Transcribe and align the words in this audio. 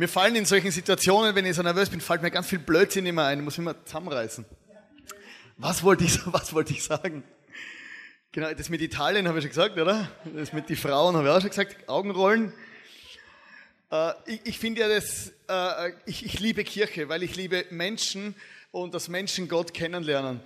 Mir 0.00 0.08
fallen 0.08 0.34
in 0.34 0.46
solchen 0.46 0.70
Situationen, 0.70 1.34
wenn 1.34 1.44
ich 1.44 1.54
so 1.54 1.62
nervös 1.62 1.90
bin, 1.90 2.00
fällt 2.00 2.22
mir 2.22 2.30
ganz 2.30 2.46
viel 2.46 2.58
Blödsinn 2.58 3.04
immer 3.04 3.26
ein. 3.26 3.40
Ich 3.40 3.44
muss 3.44 3.58
mich 3.58 3.66
immer 3.66 3.84
zusammenreißen. 3.84 4.46
Was 5.58 5.82
wollte 5.82 6.04
ich, 6.04 6.18
was 6.24 6.54
wollte 6.54 6.72
ich 6.72 6.82
sagen? 6.82 7.22
Genau, 8.32 8.50
das 8.50 8.70
mit 8.70 8.80
Italien 8.80 9.28
habe 9.28 9.36
ich 9.36 9.44
schon 9.44 9.50
gesagt, 9.50 9.78
oder? 9.78 10.08
Das 10.34 10.54
mit 10.54 10.70
den 10.70 10.76
Frauen 10.76 11.16
habe 11.16 11.28
ich 11.28 11.34
auch 11.34 11.40
schon 11.42 11.50
gesagt. 11.50 11.86
Augenrollen. 11.86 12.54
Äh, 13.90 14.12
ich, 14.44 14.58
finde 14.58 14.80
ja 14.80 14.88
das, 14.88 15.32
äh, 15.48 15.92
ich, 16.06 16.40
liebe 16.40 16.64
Kirche, 16.64 17.10
weil 17.10 17.22
ich 17.22 17.36
liebe 17.36 17.66
Menschen 17.68 18.34
und 18.70 18.94
dass 18.94 19.08
Menschen 19.08 19.48
Gott 19.48 19.74
kennenlernen. 19.74 20.40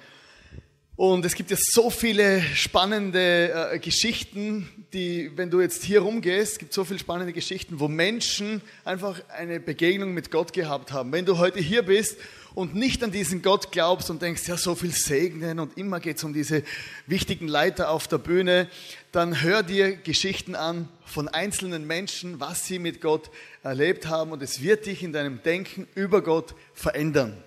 Und 0.97 1.25
es 1.25 1.35
gibt 1.35 1.51
ja 1.51 1.57
so 1.59 1.91
viele 1.91 2.41
spannende 2.41 3.73
äh, 3.73 3.79
Geschichten, 3.81 4.69
die, 4.93 5.33
wenn 5.35 5.51
du 5.51 5.61
jetzt 5.61 5.83
hier 5.83 6.03
rumgehst, 6.03 6.61
gibt 6.61 6.73
so 6.73 6.85
viele 6.85 7.01
spannende 7.01 7.33
Geschichten, 7.33 7.81
wo 7.81 7.89
Menschen 7.89 8.63
einfach 8.85 9.21
eine 9.29 9.59
Begegnung 9.59 10.15
mit 10.15 10.31
Gott 10.31 10.53
gehabt 10.53 10.93
haben. 10.93 11.11
Wenn 11.11 11.25
du 11.25 11.39
heute 11.39 11.59
hier 11.59 11.83
bist 11.83 12.17
und 12.55 12.77
nicht 12.77 13.03
an 13.03 13.11
diesen 13.11 13.43
Gott 13.43 13.73
glaubst 13.73 14.09
und 14.09 14.23
denkst, 14.23 14.47
ja, 14.47 14.57
so 14.57 14.77
viel 14.77 14.93
segnen 14.93 15.59
und 15.59 15.77
immer 15.77 15.99
geht 15.99 16.19
es 16.19 16.23
um 16.23 16.33
diese 16.33 16.63
wichtigen 17.09 17.49
Leiter 17.49 17.91
auf 17.91 18.07
der 18.07 18.19
Bühne, 18.19 18.69
dann 19.11 19.43
hör 19.43 19.65
dir 19.65 19.97
Geschichten 19.97 20.55
an 20.55 20.89
von 21.05 21.27
einzelnen 21.27 21.89
Menschen, 21.89 22.39
was 22.39 22.67
sie 22.67 22.79
mit 22.79 23.01
Gott 23.01 23.33
erlebt 23.65 24.07
haben 24.07 24.31
und 24.31 24.45
es 24.45 24.63
wird 24.63 24.87
dich 24.87 25.03
in 25.03 25.13
deinem 25.13 25.43
Denken 25.43 25.89
über 25.97 26.23
Gott 26.23 26.55
verändern. 26.73 27.43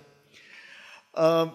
Ähm, 1.16 1.52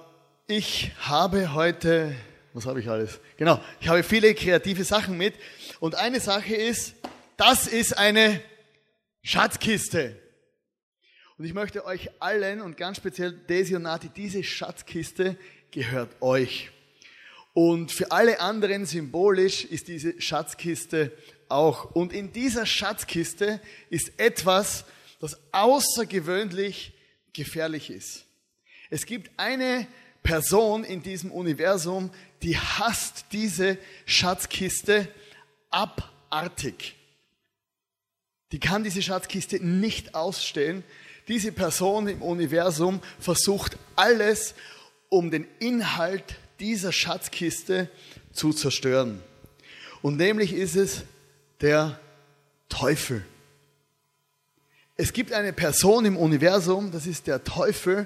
ich 0.58 0.92
habe 1.00 1.56
heute, 1.56 2.16
was 2.54 2.68
habe 2.68 2.80
ich 2.80 2.88
alles? 2.88 3.20
Genau, 3.38 3.60
ich 3.82 3.88
habe 3.88 4.04
viele 4.04 4.36
kreative 4.36 4.84
Sachen 4.84 5.18
mit. 5.18 5.34
Und 5.80 5.96
eine 5.96 6.20
Sache 6.20 6.56
ist, 6.56 6.94
das 7.38 7.66
ist 7.66 7.98
eine 7.98 8.40
Schatzkiste. 9.24 10.16
Und 11.40 11.46
ich 11.46 11.56
möchte 11.56 11.86
euch 11.86 12.10
allen 12.22 12.62
und 12.62 12.78
ganz 12.78 12.98
speziell 12.98 13.32
Desi 13.32 13.76
und 13.76 13.82
Nati, 13.82 14.10
diese 14.10 14.44
Schatzkiste 14.44 15.38
gehört 15.72 16.22
euch. 16.22 16.70
Und 17.54 17.92
für 17.92 18.12
alle 18.12 18.40
anderen 18.40 18.86
symbolisch 18.86 19.66
ist 19.66 19.88
diese 19.88 20.22
Schatzkiste 20.22 21.12
auch. 21.50 21.96
Und 21.96 22.14
in 22.14 22.32
dieser 22.32 22.68
Schatzkiste 22.68 23.60
ist 23.90 24.20
etwas, 24.20 24.86
das 25.20 25.40
außergewöhnlich 25.52 26.94
gefährlich 27.34 27.90
ist. 27.90 28.26
Es 28.92 29.08
gibt 29.08 29.32
eine 29.38 29.88
Person 30.24 30.84
in 30.84 31.04
diesem 31.04 31.32
Universum, 31.32 32.10
die 32.42 32.58
hasst 32.58 33.26
diese 33.32 33.78
Schatzkiste 34.06 35.08
abartig. 35.70 36.96
Die 38.52 38.60
kann 38.60 38.84
diese 38.84 39.02
Schatzkiste 39.02 39.64
nicht 39.64 40.16
ausstehen. 40.16 40.84
Diese 41.28 41.52
Person 41.52 42.08
im 42.08 42.22
Universum 42.22 43.02
versucht 43.20 43.78
alles, 43.96 44.56
um 45.10 45.32
den 45.32 45.48
Inhalt 45.60 46.36
dieser 46.60 46.92
Schatzkiste 46.92 47.90
zu 48.32 48.54
zerstören. 48.54 49.22
Und 50.02 50.18
nämlich 50.18 50.54
ist 50.54 50.76
es 50.76 51.04
der 51.62 52.00
Teufel. 52.70 53.26
Es 54.96 55.14
gibt 55.14 55.34
eine 55.34 55.54
Person 55.54 56.06
im 56.06 56.18
Universum, 56.18 56.92
das 56.92 57.08
ist 57.08 57.26
der 57.26 57.44
Teufel, 57.44 58.06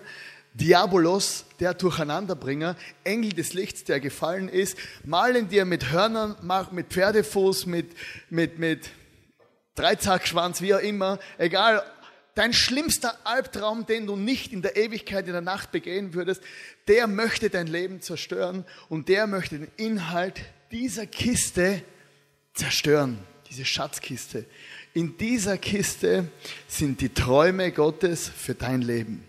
Diabolos, 0.57 1.45
der 1.59 1.75
Durcheinanderbringer, 1.75 2.75
Engel 3.03 3.33
des 3.33 3.53
Lichts, 3.53 3.83
der 3.83 3.99
gefallen 3.99 4.49
ist, 4.49 4.75
malen 5.03 5.49
dir 5.49 5.65
mit 5.65 5.91
Hörnern, 5.91 6.35
mit 6.71 6.87
Pferdefuß, 6.87 7.67
mit, 7.67 7.91
mit, 8.29 8.57
mit 8.57 8.89
Dreizackschwanz, 9.75 10.61
wie 10.61 10.73
auch 10.73 10.79
immer, 10.79 11.19
egal, 11.37 11.83
dein 12.33 12.53
schlimmster 12.53 13.15
Albtraum, 13.23 13.85
den 13.85 14.07
du 14.07 14.15
nicht 14.15 14.51
in 14.51 14.63
der 14.63 14.75
Ewigkeit, 14.77 15.27
in 15.27 15.33
der 15.33 15.41
Nacht 15.41 15.71
begehen 15.71 16.15
würdest, 16.15 16.41
der 16.87 17.05
möchte 17.05 17.51
dein 17.51 17.67
Leben 17.67 18.01
zerstören 18.01 18.65
und 18.89 19.09
der 19.09 19.27
möchte 19.27 19.59
den 19.59 19.71
Inhalt 19.77 20.41
dieser 20.71 21.05
Kiste 21.05 21.83
zerstören, 22.53 23.19
diese 23.49 23.65
Schatzkiste. 23.65 24.45
In 24.95 25.17
dieser 25.17 25.59
Kiste 25.59 26.29
sind 26.67 27.01
die 27.01 27.09
Träume 27.09 27.71
Gottes 27.71 28.27
für 28.27 28.55
dein 28.55 28.81
Leben. 28.81 29.23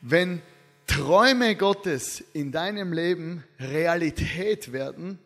Wenn 0.00 0.42
Träume 0.86 1.56
Gottes 1.56 2.22
in 2.32 2.52
deinem 2.52 2.92
Leben 2.92 3.44
Realität 3.58 4.72
werden, 4.72 5.18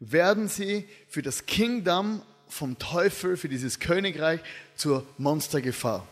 werden 0.00 0.48
sie 0.48 0.86
für 1.08 1.22
das 1.22 1.46
Kingdom 1.46 2.22
vom 2.46 2.78
Teufel, 2.78 3.36
für 3.36 3.48
dieses 3.48 3.80
Königreich 3.80 4.40
zur 4.76 5.06
Monstergefahr. 5.16 6.06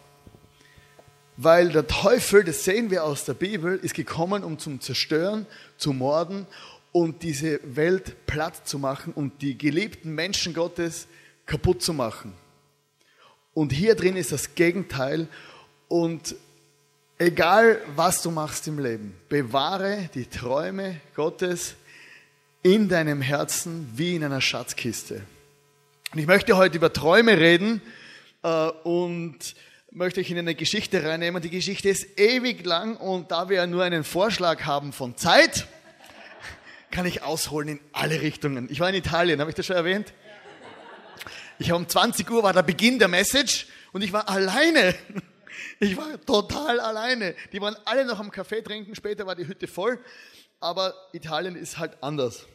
Weil 1.37 1.69
der 1.69 1.87
Teufel, 1.87 2.43
das 2.43 2.65
sehen 2.65 2.91
wir 2.91 3.05
aus 3.05 3.27
der 3.27 3.35
Bibel, 3.35 3.77
ist 3.77 3.95
gekommen, 3.95 4.43
um 4.43 4.59
zum 4.59 4.81
Zerstören, 4.81 5.47
zu 5.77 5.93
morden 5.93 6.47
und 6.93 7.23
diese 7.23 7.61
Welt 7.63 8.27
platt 8.27 8.67
zu 8.67 8.79
machen 8.79 9.13
und 9.13 9.43
die 9.43 9.59
geliebten 9.59 10.15
Menschen 10.15 10.55
Gottes 10.55 11.07
kaputt 11.45 11.83
zu 11.83 11.93
machen. 11.93 12.33
Und 13.53 13.73
hier 13.73 13.95
drin 13.95 14.17
ist 14.17 14.33
das 14.33 14.55
Gegenteil 14.55 15.29
und 15.89 16.35
Egal 17.19 17.81
was 17.95 18.21
du 18.21 18.31
machst 18.31 18.69
im 18.69 18.79
Leben, 18.79 19.19
bewahre 19.31 20.11
die 20.13 20.27
Träume 20.27 21.01
Gottes 21.15 21.75
in 22.63 22.91
deinem 22.91 23.23
Herzen 23.23 23.91
wie 23.95 24.17
in 24.17 24.23
einer 24.23 24.43
Schatzkiste. 24.43 25.23
Und 26.13 26.19
ich 26.19 26.27
möchte 26.27 26.59
heute 26.59 26.77
über 26.77 26.93
Träume 26.93 27.39
reden 27.39 27.81
äh, 28.43 28.69
und 28.83 29.55
möchte 29.91 30.21
ich 30.21 30.31
in 30.31 30.37
eine 30.37 30.55
Geschichte 30.55 31.05
reinnehmen. 31.05 31.41
Die 31.41 31.49
Geschichte 31.49 31.89
ist 31.89 32.21
ewig 32.21 32.67
lang 32.67 32.99
und 32.99 33.31
da 33.31 33.49
wir 33.49 33.67
nur 33.67 33.83
einen 33.83 34.05
Vorschlag 34.05 34.67
haben 34.67 34.93
von 34.93 35.17
Zeit, 35.17 35.67
kann 36.91 37.07
ich 37.07 37.23
ausholen 37.23 37.69
in 37.69 37.81
alle 37.93 38.21
Richtungen. 38.21 38.69
Ich 38.71 38.81
war 38.81 38.91
in 38.91 38.95
Italien, 38.95 39.41
habe 39.41 39.51
ich 39.51 39.57
das 39.57 39.65
schon 39.65 39.77
erwähnt? 39.77 40.13
Ich 41.59 41.71
habe 41.71 41.79
um 41.79 41.89
20 41.89 42.31
Uhr 42.31 42.43
war 42.43 42.53
der 42.53 42.63
Beginn 42.63 42.99
der 42.99 43.09
Message 43.09 43.69
und 43.93 44.03
ich 44.03 44.13
war 44.13 44.29
alleine. 44.29 44.95
Ich 45.79 45.97
war 45.97 46.21
total 46.25 46.81
alleine. 46.81 47.35
Die 47.53 47.61
waren 47.61 47.77
alle 47.85 48.07
noch 48.07 48.19
am 48.19 48.31
Kaffee 48.31 48.63
trinken, 48.63 48.95
später 48.95 49.27
war 49.27 49.35
die 49.35 49.47
Hütte 49.47 49.67
voll, 49.67 49.99
aber 50.59 50.95
Italien 51.13 51.55
ist 51.55 51.79
halt 51.79 52.03
anders. 52.03 52.47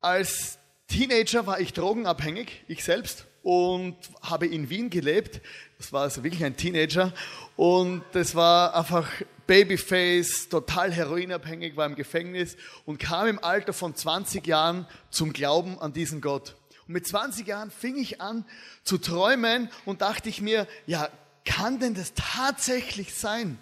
Als 0.00 0.58
Teenager 0.86 1.46
war 1.46 1.60
ich 1.60 1.72
drogenabhängig, 1.72 2.64
ich 2.68 2.84
selbst, 2.84 3.26
und 3.42 3.96
habe 4.22 4.46
in 4.46 4.70
Wien 4.70 4.90
gelebt. 4.90 5.40
Das 5.78 5.92
war 5.92 6.02
also 6.02 6.22
wirklich 6.22 6.44
ein 6.44 6.56
Teenager 6.56 7.12
und 7.56 8.04
das 8.12 8.34
war 8.34 8.74
einfach 8.76 9.08
Babyface, 9.46 10.48
total 10.48 10.92
heroinabhängig, 10.92 11.76
war 11.76 11.86
im 11.86 11.94
Gefängnis 11.94 12.56
und 12.84 12.98
kam 12.98 13.26
im 13.26 13.42
Alter 13.42 13.72
von 13.72 13.94
20 13.94 14.46
Jahren 14.46 14.86
zum 15.10 15.32
Glauben 15.32 15.78
an 15.78 15.92
diesen 15.92 16.20
Gott. 16.20 16.56
Und 16.86 16.92
mit 16.92 17.06
20 17.06 17.46
Jahren 17.46 17.70
fing 17.70 17.96
ich 17.96 18.20
an 18.20 18.44
zu 18.84 18.98
träumen 18.98 19.70
und 19.86 20.02
dachte 20.02 20.28
ich 20.28 20.40
mir, 20.40 20.66
ja, 20.86 21.08
kann 21.48 21.80
denn 21.80 21.94
das 21.94 22.12
tatsächlich 22.14 23.14
sein, 23.14 23.58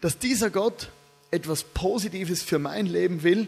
dass 0.00 0.18
dieser 0.18 0.50
Gott 0.50 0.90
etwas 1.30 1.64
Positives 1.64 2.42
für 2.42 2.58
mein 2.58 2.86
Leben 2.86 3.22
will? 3.22 3.46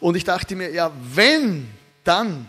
Und 0.00 0.16
ich 0.16 0.24
dachte 0.24 0.56
mir, 0.56 0.70
ja, 0.70 0.90
wenn, 1.14 1.68
dann 2.02 2.48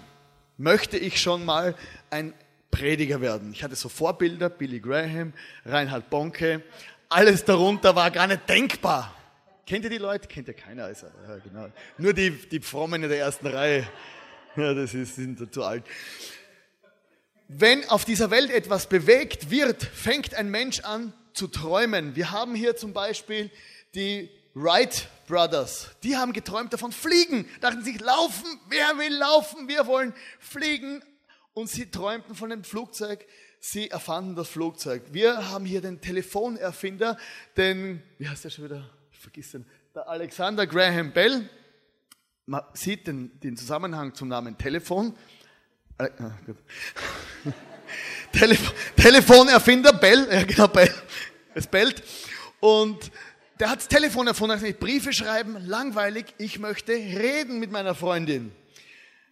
möchte 0.57 0.97
ich 0.97 1.21
schon 1.21 1.43
mal 1.45 1.75
ein 2.09 2.33
Prediger 2.71 3.19
werden. 3.21 3.51
Ich 3.51 3.63
hatte 3.63 3.75
so 3.75 3.89
Vorbilder, 3.89 4.49
Billy 4.49 4.79
Graham, 4.79 5.33
Reinhard 5.65 6.09
Bonke, 6.09 6.63
alles 7.09 7.43
darunter 7.43 7.95
war 7.95 8.09
gar 8.09 8.27
nicht 8.27 8.47
denkbar. 8.47 9.13
Kennt 9.65 9.83
ihr 9.83 9.89
die 9.89 9.97
Leute? 9.97 10.27
Kennt 10.27 10.47
ihr 10.47 10.53
keiner? 10.53 10.85
Also, 10.85 11.07
ja, 11.27 11.37
genau. 11.37 11.67
Nur 11.97 12.13
die, 12.13 12.31
die 12.31 12.61
Frommen 12.61 13.03
in 13.03 13.09
der 13.09 13.19
ersten 13.19 13.47
Reihe. 13.47 13.87
Ja, 14.55 14.73
das 14.73 14.93
ist, 14.93 15.15
sind 15.15 15.53
zu 15.53 15.63
alt 15.63 15.83
wenn 17.47 17.87
auf 17.89 18.03
dieser 18.03 18.29
Welt 18.29 18.51
etwas 18.51 18.87
bewegt 18.87 19.49
wird, 19.49 19.83
fängt 19.83 20.33
ein 20.35 20.49
Mensch 20.49 20.81
an 20.81 21.13
zu 21.33 21.47
träumen. 21.47 22.15
Wir 22.15 22.31
haben 22.31 22.55
hier 22.55 22.75
zum 22.75 22.93
Beispiel 22.93 23.49
die 23.95 24.29
Wright 24.53 25.07
Brothers. 25.27 25.91
Die 26.03 26.17
haben 26.17 26.33
geträumt 26.33 26.73
davon 26.73 26.91
fliegen. 26.91 27.47
Dachten 27.61 27.83
sich, 27.83 27.99
laufen, 28.01 28.45
wer 28.69 28.97
will 28.97 29.15
laufen? 29.15 29.67
Wir 29.67 29.85
wollen 29.87 30.13
fliegen. 30.39 31.03
Und 31.53 31.69
sie 31.69 31.89
träumten 31.89 32.35
von 32.35 32.49
dem 32.49 32.63
Flugzeug. 32.63 33.25
Sie 33.59 33.89
erfanden 33.89 34.35
das 34.35 34.49
Flugzeug. 34.49 35.03
Wir 35.11 35.49
haben 35.49 35.65
hier 35.65 35.81
den 35.81 36.01
Telefonerfinder, 36.01 37.17
den, 37.55 38.03
wie 38.17 38.27
heißt 38.27 38.43
der 38.43 38.49
schon 38.49 38.65
wieder? 38.65 38.89
Ich 39.11 39.19
vergiss 39.19 39.51
den. 39.51 39.65
Der 39.95 40.07
Alexander 40.07 40.67
Graham 40.67 41.11
Bell. 41.11 41.49
Man 42.45 42.61
sieht 42.73 43.07
den, 43.07 43.39
den 43.39 43.57
Zusammenhang 43.57 44.13
zum 44.13 44.27
Namen 44.27 44.57
Telefon. 44.57 45.17
Ah, 45.97 46.07
Telef 48.31 48.73
Telefonerfinder, 48.95 49.93
Bell, 49.93 50.27
ja 50.31 50.43
genau, 50.43 50.67
Bell, 50.67 50.93
es 51.53 51.67
bellt. 51.67 52.03
Und 52.59 53.11
der 53.59 53.69
hat 53.69 53.79
das 53.79 53.87
Telefon 53.87 54.27
erfunden, 54.27 54.59
hat 54.59 54.79
Briefe 54.79 55.13
schreiben, 55.13 55.57
langweilig, 55.65 56.25
ich 56.37 56.59
möchte 56.59 56.91
reden 56.91 57.59
mit 57.59 57.71
meiner 57.71 57.95
Freundin. 57.95 58.51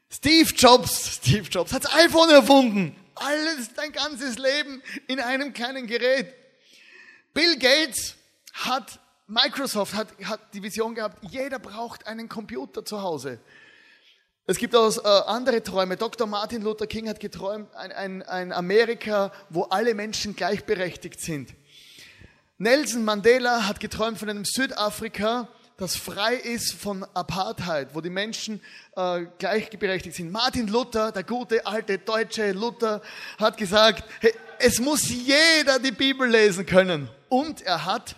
Steve 0.09 0.49
Jobs, 0.55 1.17
Steve 1.17 1.47
Jobs 1.49 1.73
hat 1.73 1.83
das 1.85 1.93
iPhone 1.93 2.29
erfunden. 2.29 2.95
Alles, 3.15 3.73
dein 3.75 3.91
ganzes 3.91 4.37
Leben 4.37 4.81
in 5.07 5.19
einem 5.19 5.53
kleinen 5.53 5.87
Gerät. 5.87 6.33
Bill 7.33 7.57
Gates 7.57 8.15
hat, 8.53 8.99
Microsoft 9.27 9.93
hat, 9.93 10.07
hat 10.23 10.53
die 10.53 10.63
Vision 10.63 10.95
gehabt, 10.95 11.19
jeder 11.29 11.59
braucht 11.59 12.07
einen 12.07 12.29
Computer 12.29 12.85
zu 12.85 13.01
Hause. 13.01 13.39
Es 14.47 14.59
gibt 14.59 14.75
auch 14.75 14.95
äh, 14.97 15.07
andere 15.25 15.63
Träume. 15.63 15.97
Dr. 15.97 16.27
Martin 16.27 16.61
Luther 16.61 16.85
King 16.85 17.09
hat 17.09 17.19
geträumt, 17.19 17.73
ein, 17.75 17.91
ein, 17.91 18.21
ein 18.21 18.53
Amerika, 18.53 19.31
wo 19.49 19.63
alle 19.63 19.95
Menschen 19.95 20.35
gleichberechtigt 20.35 21.19
sind. 21.19 21.55
Nelson 22.59 23.03
Mandela 23.03 23.67
hat 23.67 23.79
geträumt 23.79 24.19
von 24.19 24.29
einem 24.29 24.45
Südafrika, 24.45 25.47
das 25.77 25.95
frei 25.95 26.35
ist 26.35 26.73
von 26.73 27.03
Apartheid, 27.15 27.89
wo 27.93 28.01
die 28.01 28.11
Menschen 28.11 28.61
äh, 28.95 29.25
gleichberechtigt 29.39 30.15
sind. 30.15 30.31
Martin 30.31 30.67
Luther, 30.67 31.11
der 31.11 31.23
gute 31.23 31.65
alte 31.65 31.97
deutsche 31.97 32.51
Luther, 32.51 33.01
hat 33.39 33.57
gesagt, 33.57 34.03
hey, 34.21 34.33
es 34.59 34.79
muss 34.79 35.09
jeder 35.09 35.79
die 35.79 35.91
Bibel 35.91 36.29
lesen 36.29 36.67
können. 36.67 37.09
Und 37.29 37.63
er 37.63 37.83
hat 37.83 38.15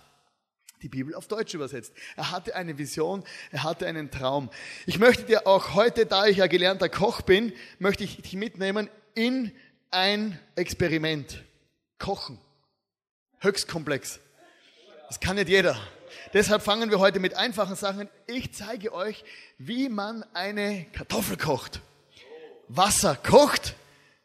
die 0.82 0.88
Bibel 0.88 1.14
auf 1.14 1.28
Deutsch 1.28 1.54
übersetzt. 1.54 1.92
Er 2.16 2.30
hatte 2.30 2.54
eine 2.54 2.78
Vision, 2.78 3.24
er 3.50 3.64
hatte 3.64 3.86
einen 3.86 4.10
Traum. 4.10 4.50
Ich 4.86 4.98
möchte 4.98 5.24
dir 5.24 5.46
auch 5.46 5.74
heute, 5.74 6.06
da 6.06 6.26
ich 6.26 6.38
ja 6.38 6.46
gelernter 6.46 6.88
Koch 6.88 7.22
bin, 7.22 7.52
möchte 7.78 8.04
ich 8.04 8.20
dich 8.20 8.34
mitnehmen 8.34 8.88
in 9.14 9.52
ein 9.90 10.38
Experiment. 10.54 11.42
Kochen. 11.98 12.38
Höchst 13.40 13.68
komplex. 13.68 14.20
Das 15.08 15.20
kann 15.20 15.36
nicht 15.36 15.48
jeder. 15.48 15.76
Deshalb 16.32 16.62
fangen 16.62 16.90
wir 16.90 16.98
heute 16.98 17.20
mit 17.20 17.34
einfachen 17.34 17.76
Sachen. 17.76 18.08
Ich 18.26 18.52
zeige 18.52 18.92
euch, 18.92 19.24
wie 19.58 19.88
man 19.88 20.22
eine 20.34 20.86
Kartoffel 20.92 21.36
kocht. 21.36 21.80
Wasser 22.68 23.16
kocht, 23.16 23.74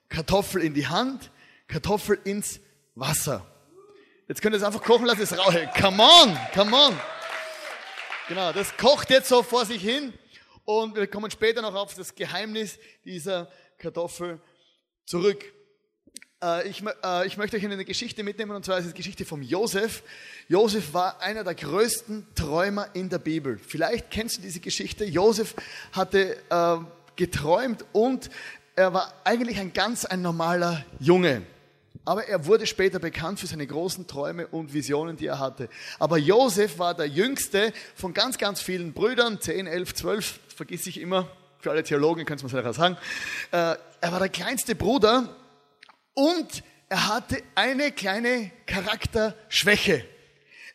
Kartoffel 0.09 0.61
in 0.61 0.73
die 0.73 0.88
Hand, 0.88 1.31
Kartoffel 1.67 2.19
ins 2.23 2.59
Wasser. 2.95 3.45
Jetzt 4.27 4.41
könnt 4.41 4.55
ihr 4.55 4.57
es 4.57 4.63
einfach 4.63 4.81
kochen 4.81 5.05
lassen, 5.05 5.21
es 5.21 5.37
rauche. 5.37 5.69
Come 5.79 6.01
on, 6.01 6.37
come 6.53 6.73
on. 6.73 6.97
Genau, 8.29 8.53
das 8.53 8.77
kocht 8.77 9.09
jetzt 9.09 9.27
so 9.27 9.43
vor 9.43 9.65
sich 9.65 9.81
hin 9.81 10.13
und 10.63 10.95
wir 10.95 11.07
kommen 11.07 11.29
später 11.29 11.61
noch 11.61 11.75
auf 11.75 11.93
das 11.93 12.15
Geheimnis 12.15 12.79
dieser 13.03 13.51
Kartoffel 13.77 14.39
zurück. 15.05 15.43
Äh, 16.41 16.69
ich, 16.69 16.81
äh, 17.03 17.27
ich, 17.27 17.35
möchte 17.35 17.57
euch 17.57 17.63
in 17.63 17.73
eine 17.73 17.83
Geschichte 17.83 18.23
mitnehmen 18.23 18.55
und 18.55 18.63
zwar 18.63 18.77
ist 18.77 18.85
es 18.85 18.93
die 18.93 18.97
Geschichte 18.97 19.25
von 19.25 19.43
Josef. 19.43 20.03
Josef 20.47 20.93
war 20.93 21.19
einer 21.21 21.43
der 21.43 21.55
größten 21.55 22.27
Träumer 22.33 22.87
in 22.93 23.09
der 23.09 23.19
Bibel. 23.19 23.57
Vielleicht 23.57 24.09
kennst 24.09 24.37
du 24.37 24.41
diese 24.41 24.61
Geschichte. 24.61 25.03
Josef 25.03 25.53
hatte 25.91 26.37
äh, 26.49 26.77
geträumt 27.17 27.83
und 27.91 28.29
er 28.77 28.93
war 28.93 29.13
eigentlich 29.25 29.59
ein 29.59 29.73
ganz 29.73 30.05
ein 30.05 30.21
normaler 30.21 30.85
Junge. 31.01 31.41
Aber 32.05 32.27
er 32.27 32.45
wurde 32.45 32.67
später 32.67 33.00
bekannt 33.00 33.39
für 33.39 33.47
seine 33.47 33.65
großen 33.65 34.07
Träume 34.07 34.47
und 34.47 34.73
Visionen, 34.73 35.15
die 35.15 35.27
er 35.27 35.39
hatte. 35.39 35.69
Aber 36.00 36.17
Josef 36.17 36.77
war 36.77 36.94
der 36.94 37.07
jüngste 37.07 37.71
von 37.95 38.13
ganz, 38.13 38.38
ganz 38.38 38.61
vielen 38.61 38.94
Brüdern, 38.94 39.39
10, 39.39 39.67
11, 39.67 39.95
12, 39.95 40.39
vergiss 40.55 40.85
ich 40.88 41.00
immer, 41.00 41.29
für 41.59 41.71
alle 41.71 41.83
Theologen 41.83 42.25
kannst 42.25 42.44
du 42.44 42.47
mir 42.47 42.51
selber 42.51 42.73
sagen. 42.73 42.97
Äh, 43.51 43.75
er 44.01 44.11
war 44.11 44.19
der 44.19 44.29
kleinste 44.29 44.75
Bruder 44.75 45.33
und 46.13 46.63
er 46.89 47.07
hatte 47.07 47.41
eine 47.55 47.91
kleine 47.91 48.51
Charakterschwäche. 48.65 50.06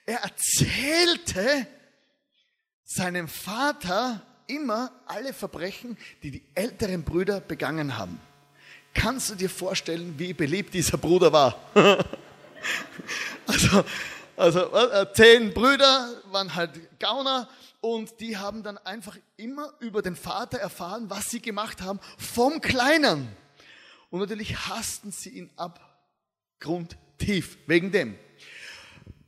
Er 0.07 0.21
erzählte 0.21 1.67
seinem 2.85 3.29
Vater 3.29 4.23
immer 4.47 4.91
alle 5.05 5.35
Verbrechen, 5.35 5.99
die 6.23 6.31
die 6.31 6.43
älteren 6.55 7.05
Brüder 7.05 7.41
begangen 7.41 7.99
haben. 7.99 8.19
Kannst 8.99 9.31
du 9.31 9.37
dir 9.37 9.49
vorstellen, 9.49 10.19
wie 10.19 10.33
beliebt 10.33 10.75
dieser 10.75 10.99
Bruder 10.99 11.33
war? 11.33 11.57
also, 13.47 13.85
also 14.37 14.77
äh, 14.77 15.07
zehn 15.13 15.55
Brüder 15.55 16.21
waren 16.33 16.53
halt 16.53 16.99
Gauner 16.99 17.49
und 17.81 18.19
die 18.19 18.37
haben 18.37 18.65
dann 18.65 18.77
einfach 18.79 19.17
immer 19.37 19.73
über 19.79 20.03
den 20.03 20.17
Vater 20.17 20.59
erfahren, 20.59 21.09
was 21.09 21.31
sie 21.31 21.41
gemacht 21.41 21.81
haben 21.81 22.01
vom 22.19 22.61
Kleinen. 22.61 23.29
Und 24.11 24.19
natürlich 24.19 24.69
hassten 24.69 25.13
sie 25.13 25.31
ihn 25.31 25.51
abgrundtief 25.55 27.57
wegen 27.69 27.93
dem 27.93 28.19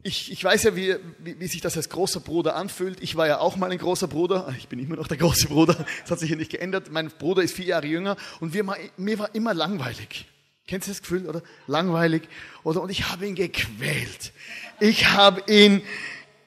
ich, 0.02 0.32
ich 0.32 0.42
weiß 0.42 0.62
ja, 0.62 0.76
wie, 0.76 0.96
wie, 1.18 1.38
wie 1.38 1.46
sich 1.46 1.60
das 1.60 1.76
als 1.76 1.88
großer 1.88 2.20
Bruder 2.20 2.56
anfühlt. 2.56 3.02
Ich 3.02 3.16
war 3.16 3.26
ja 3.26 3.38
auch 3.38 3.56
mal 3.56 3.70
ein 3.70 3.78
großer 3.78 4.08
Bruder. 4.08 4.52
Ich 4.58 4.68
bin 4.68 4.78
immer 4.78 4.96
noch 4.96 5.08
der 5.08 5.18
große 5.18 5.48
Bruder. 5.48 5.84
Das 6.02 6.10
hat 6.10 6.20
sich 6.20 6.30
ja 6.30 6.36
nicht 6.36 6.50
geändert. 6.50 6.90
Mein 6.90 7.08
Bruder 7.08 7.42
ist 7.42 7.54
vier 7.54 7.66
Jahre 7.66 7.86
jünger 7.86 8.16
und 8.40 8.54
wir, 8.54 8.64
mir 8.96 9.18
war 9.18 9.34
immer 9.34 9.52
langweilig. 9.52 10.26
Kennst 10.66 10.86
du 10.86 10.92
das 10.92 11.02
Gefühl, 11.02 11.28
oder? 11.28 11.42
Langweilig. 11.66 12.28
Oder, 12.62 12.80
und 12.80 12.90
ich 12.90 13.10
habe 13.10 13.26
ihn 13.26 13.34
gequält. 13.34 14.32
Ich 14.78 15.08
habe 15.08 15.42
ihn 15.52 15.82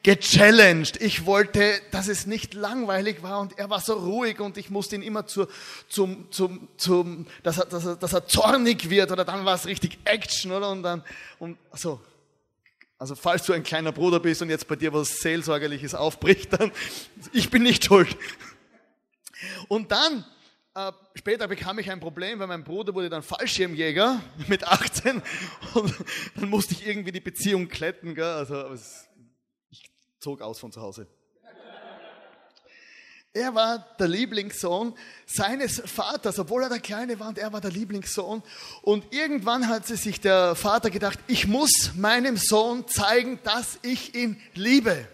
gechallenged. 0.01 1.01
Ich 1.01 1.25
wollte, 1.25 1.79
dass 1.91 2.07
es 2.07 2.25
nicht 2.25 2.53
langweilig 2.53 3.21
war 3.21 3.39
und 3.39 3.57
er 3.57 3.69
war 3.69 3.79
so 3.79 3.93
ruhig 3.93 4.39
und 4.39 4.57
ich 4.57 4.69
musste 4.69 4.95
ihn 4.95 5.01
immer 5.01 5.27
zu, 5.27 5.47
zum, 5.87 6.31
zum, 6.31 6.67
zum, 6.77 7.25
dass 7.43 7.57
er, 7.57 7.65
dass 7.65 7.85
er, 7.85 7.95
dass 7.95 8.13
er 8.13 8.27
zornig 8.27 8.89
wird 8.89 9.11
oder 9.11 9.25
dann 9.25 9.45
war 9.45 9.55
es 9.55 9.65
richtig 9.65 9.99
Action, 10.05 10.51
oder? 10.51 10.71
Und 10.71 10.83
dann, 10.83 11.03
und 11.39 11.57
so, 11.73 12.01
also 13.03 13.15
falls 13.15 13.43
du 13.43 13.51
ein 13.51 13.63
kleiner 13.63 13.91
Bruder 13.91 14.21
bist 14.21 14.41
und 14.41 14.49
jetzt 14.49 14.65
bei 14.65 14.77
dir 14.77 14.93
was 14.93 15.17
Seelsorgerliches 15.17 15.93
aufbricht, 15.93 16.53
dann 16.53 16.71
ich 17.33 17.49
bin 17.49 17.63
nicht 17.63 17.83
schuld. 17.83 18.15
Und 19.67 19.91
dann, 19.91 20.23
äh, 20.73 20.93
später 21.13 21.49
bekam 21.49 21.79
ich 21.79 21.91
ein 21.91 21.99
Problem, 21.99 22.39
weil 22.39 22.47
mein 22.47 22.63
Bruder 22.63 22.95
wurde 22.95 23.09
dann 23.09 23.21
Fallschirmjäger 23.21 24.21
mit 24.47 24.65
18 24.65 25.21
und 25.73 25.93
dann 26.35 26.49
musste 26.49 26.75
ich 26.75 26.87
irgendwie 26.87 27.11
die 27.11 27.19
Beziehung 27.19 27.67
kletten. 27.67 28.15
Gell? 28.15 28.23
Also 28.23 28.73
ich 29.69 29.91
zog 30.19 30.39
aus 30.39 30.59
von 30.59 30.71
zu 30.71 30.79
Hause. 30.79 31.05
Er 33.35 33.55
war 33.55 33.79
der 33.97 34.07
Lieblingssohn 34.07 34.93
seines 35.25 35.81
Vaters, 35.85 36.37
obwohl 36.37 36.63
er 36.63 36.69
der 36.69 36.79
Kleine 36.79 37.19
war 37.19 37.29
und 37.29 37.39
er 37.39 37.51
war 37.51 37.61
der 37.61 37.71
Lieblingssohn. 37.71 38.43
Und 38.83 39.11
irgendwann 39.11 39.67
hat 39.67 39.87
sich 39.87 40.21
der 40.21 40.53
Vater 40.53 40.91
gedacht, 40.91 41.17
ich 41.25 41.47
muss 41.47 41.93
meinem 41.95 42.37
Sohn 42.37 42.87
zeigen, 42.87 43.39
dass 43.43 43.79
ich 43.81 44.13
ihn 44.13 44.39
liebe. 44.53 45.07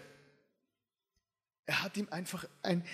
Er 1.64 1.82
hat 1.82 1.96
ihm 1.96 2.08
einfach 2.10 2.44
ein 2.62 2.84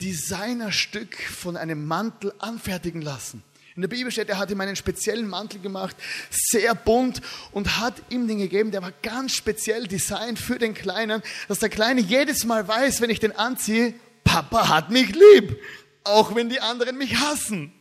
Designerstück 0.00 1.14
von 1.14 1.58
einem 1.58 1.86
Mantel 1.86 2.32
anfertigen 2.38 3.02
lassen. 3.02 3.42
In 3.76 3.82
der 3.82 3.88
Bibel 3.88 4.10
steht, 4.10 4.30
er 4.30 4.38
hat 4.38 4.50
ihm 4.50 4.60
einen 4.62 4.76
speziellen 4.76 5.28
Mantel 5.28 5.60
gemacht, 5.60 5.94
sehr 6.30 6.74
bunt 6.74 7.20
und 7.52 7.78
hat 7.78 8.02
ihm 8.08 8.26
den 8.26 8.38
gegeben, 8.38 8.70
der 8.70 8.82
war 8.82 8.92
ganz 9.02 9.32
speziell 9.32 9.86
designt 9.86 10.38
für 10.38 10.58
den 10.58 10.72
Kleinen, 10.72 11.22
dass 11.48 11.58
der 11.58 11.68
Kleine 11.68 12.00
jedes 12.00 12.44
Mal 12.44 12.66
weiß, 12.66 13.02
wenn 13.02 13.10
ich 13.10 13.20
den 13.20 13.36
anziehe, 13.36 13.94
Papa 14.30 14.68
hat 14.68 14.90
mich 14.90 15.12
lieb, 15.12 15.60
auch 16.04 16.36
wenn 16.36 16.48
die 16.48 16.60
anderen 16.60 16.96
mich 16.96 17.16
hassen. 17.16 17.72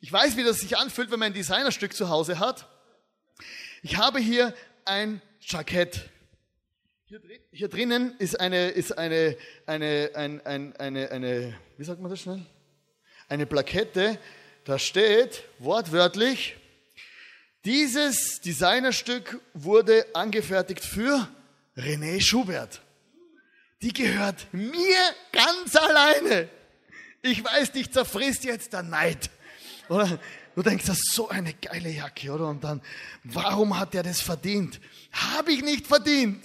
Ich 0.00 0.12
weiß, 0.12 0.36
wie 0.36 0.42
das 0.42 0.58
sich 0.58 0.76
anfühlt, 0.76 1.12
wenn 1.12 1.20
man 1.20 1.26
ein 1.26 1.32
Designerstück 1.32 1.94
zu 1.94 2.08
Hause 2.08 2.40
hat. 2.40 2.66
Ich 3.84 3.96
habe 3.96 4.18
hier 4.18 4.52
ein 4.84 5.22
Jackett. 5.40 6.10
Hier, 7.04 7.20
hier 7.52 7.68
drinnen 7.68 8.16
ist 8.18 8.40
eine, 8.40 8.70
ist 8.70 8.98
eine, 8.98 9.36
eine, 9.64 10.10
ein, 10.14 10.44
ein, 10.44 10.76
eine, 10.76 11.12
eine, 11.12 11.54
wie 11.76 11.84
sagt 11.84 12.00
man 12.00 12.10
das 12.10 12.20
schnell? 12.20 12.44
Eine 13.28 13.46
Plakette. 13.46 14.18
Da 14.64 14.76
steht 14.76 15.44
wortwörtlich, 15.60 16.56
dieses 17.64 18.40
Designerstück 18.40 19.40
wurde 19.54 20.04
angefertigt 20.14 20.84
für 20.84 21.28
René 21.76 22.20
Schubert 22.20 22.80
die 23.82 23.92
gehört 23.92 24.46
mir 24.52 24.98
ganz 25.32 25.76
alleine. 25.76 26.48
Ich 27.22 27.44
weiß, 27.44 27.72
dich 27.72 27.92
zerfrisst 27.92 28.44
jetzt 28.44 28.72
der 28.72 28.82
Neid. 28.82 29.30
Oder? 29.88 30.18
Du 30.54 30.62
denkst, 30.62 30.86
das 30.86 30.98
ist 30.98 31.12
so 31.12 31.28
eine 31.28 31.54
geile 31.54 31.90
Jacke, 31.90 32.32
oder? 32.32 32.48
Und 32.48 32.64
dann, 32.64 32.82
warum 33.22 33.78
hat 33.78 33.94
er 33.94 34.02
das 34.02 34.20
verdient? 34.20 34.80
Habe 35.12 35.52
ich 35.52 35.62
nicht 35.62 35.86
verdient. 35.86 36.44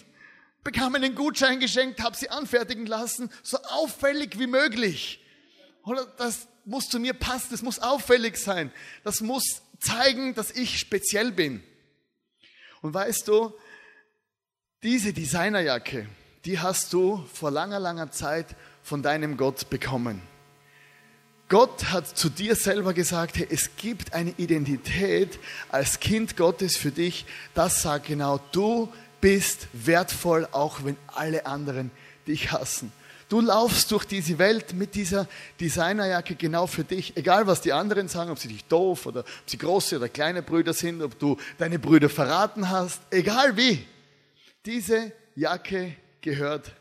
Bekam 0.64 0.96
einen 0.96 1.16
Gutschein 1.16 1.60
geschenkt, 1.60 2.02
habe 2.02 2.16
sie 2.16 2.30
anfertigen 2.30 2.86
lassen, 2.86 3.32
so 3.42 3.58
auffällig 3.58 4.38
wie 4.38 4.48
möglich. 4.48 5.20
Oder? 5.84 6.06
Das 6.18 6.48
muss 6.64 6.90
zu 6.90 7.00
mir 7.00 7.14
passen, 7.14 7.48
das 7.52 7.64
muss 7.64 7.80
auffällig 7.80 8.38
sein. 8.38 8.72
Das 9.04 9.22
muss 9.22 9.64
zeigen, 9.80 10.36
dass 10.36 10.52
ich 10.52 10.80
speziell 10.80 11.32
bin. 11.32 11.64
Und 12.82 12.94
weißt 12.94 13.28
du, 13.28 13.54
diese 14.84 15.12
Designerjacke, 15.12 16.08
die 16.46 16.60
hast 16.60 16.94
du 16.94 17.24
vor 17.34 17.52
langer, 17.52 17.80
langer 17.80 18.12
Zeit 18.12 18.48
von 18.84 19.02
deinem 19.02 19.38
Gott 19.38 19.70
bekommen. 19.70 20.22
Gott 21.50 21.92
hat 21.92 22.08
zu 22.18 22.30
dir 22.30 22.56
selber 22.56 22.94
gesagt, 22.94 23.38
hey, 23.38 23.48
es 23.50 23.76
gibt 23.78 24.14
eine 24.14 24.32
Identität 24.38 25.40
als 25.70 26.00
Kind 26.00 26.36
Gottes 26.36 26.78
für 26.78 26.92
dich. 26.92 27.26
Das 27.54 27.84
sagt 27.84 28.08
genau, 28.08 28.40
du 28.52 28.92
bist 29.22 29.68
wertvoll, 29.72 30.48
auch 30.52 30.84
wenn 30.84 30.98
alle 31.08 31.46
anderen 31.46 31.92
dich 32.28 32.52
hassen. 32.52 32.92
Du 33.30 33.40
laufst 33.40 33.92
durch 33.92 34.06
diese 34.06 34.38
Welt 34.38 34.74
mit 34.74 34.96
dieser 34.96 35.28
Designerjacke 35.60 36.36
genau 36.36 36.68
für 36.68 36.84
dich. 36.84 37.16
Egal, 37.18 37.48
was 37.48 37.62
die 37.62 37.74
anderen 37.74 38.08
sagen, 38.08 38.32
ob 38.32 38.40
sie 38.40 38.48
dich 38.48 38.66
doof 38.66 39.06
oder 39.06 39.22
ob 39.22 39.28
sie 39.46 39.58
große 39.58 39.98
oder 39.98 40.10
kleine 40.10 40.42
Brüder 40.42 40.74
sind, 40.74 41.02
ob 41.02 41.18
du 41.18 41.38
deine 41.58 41.80
Brüder 41.80 42.10
verraten 42.10 42.70
hast. 42.70 43.02
Egal 43.12 43.56
wie. 43.56 43.86
Diese 44.66 45.12
Jacke 45.36 45.96
gehört 46.24 46.72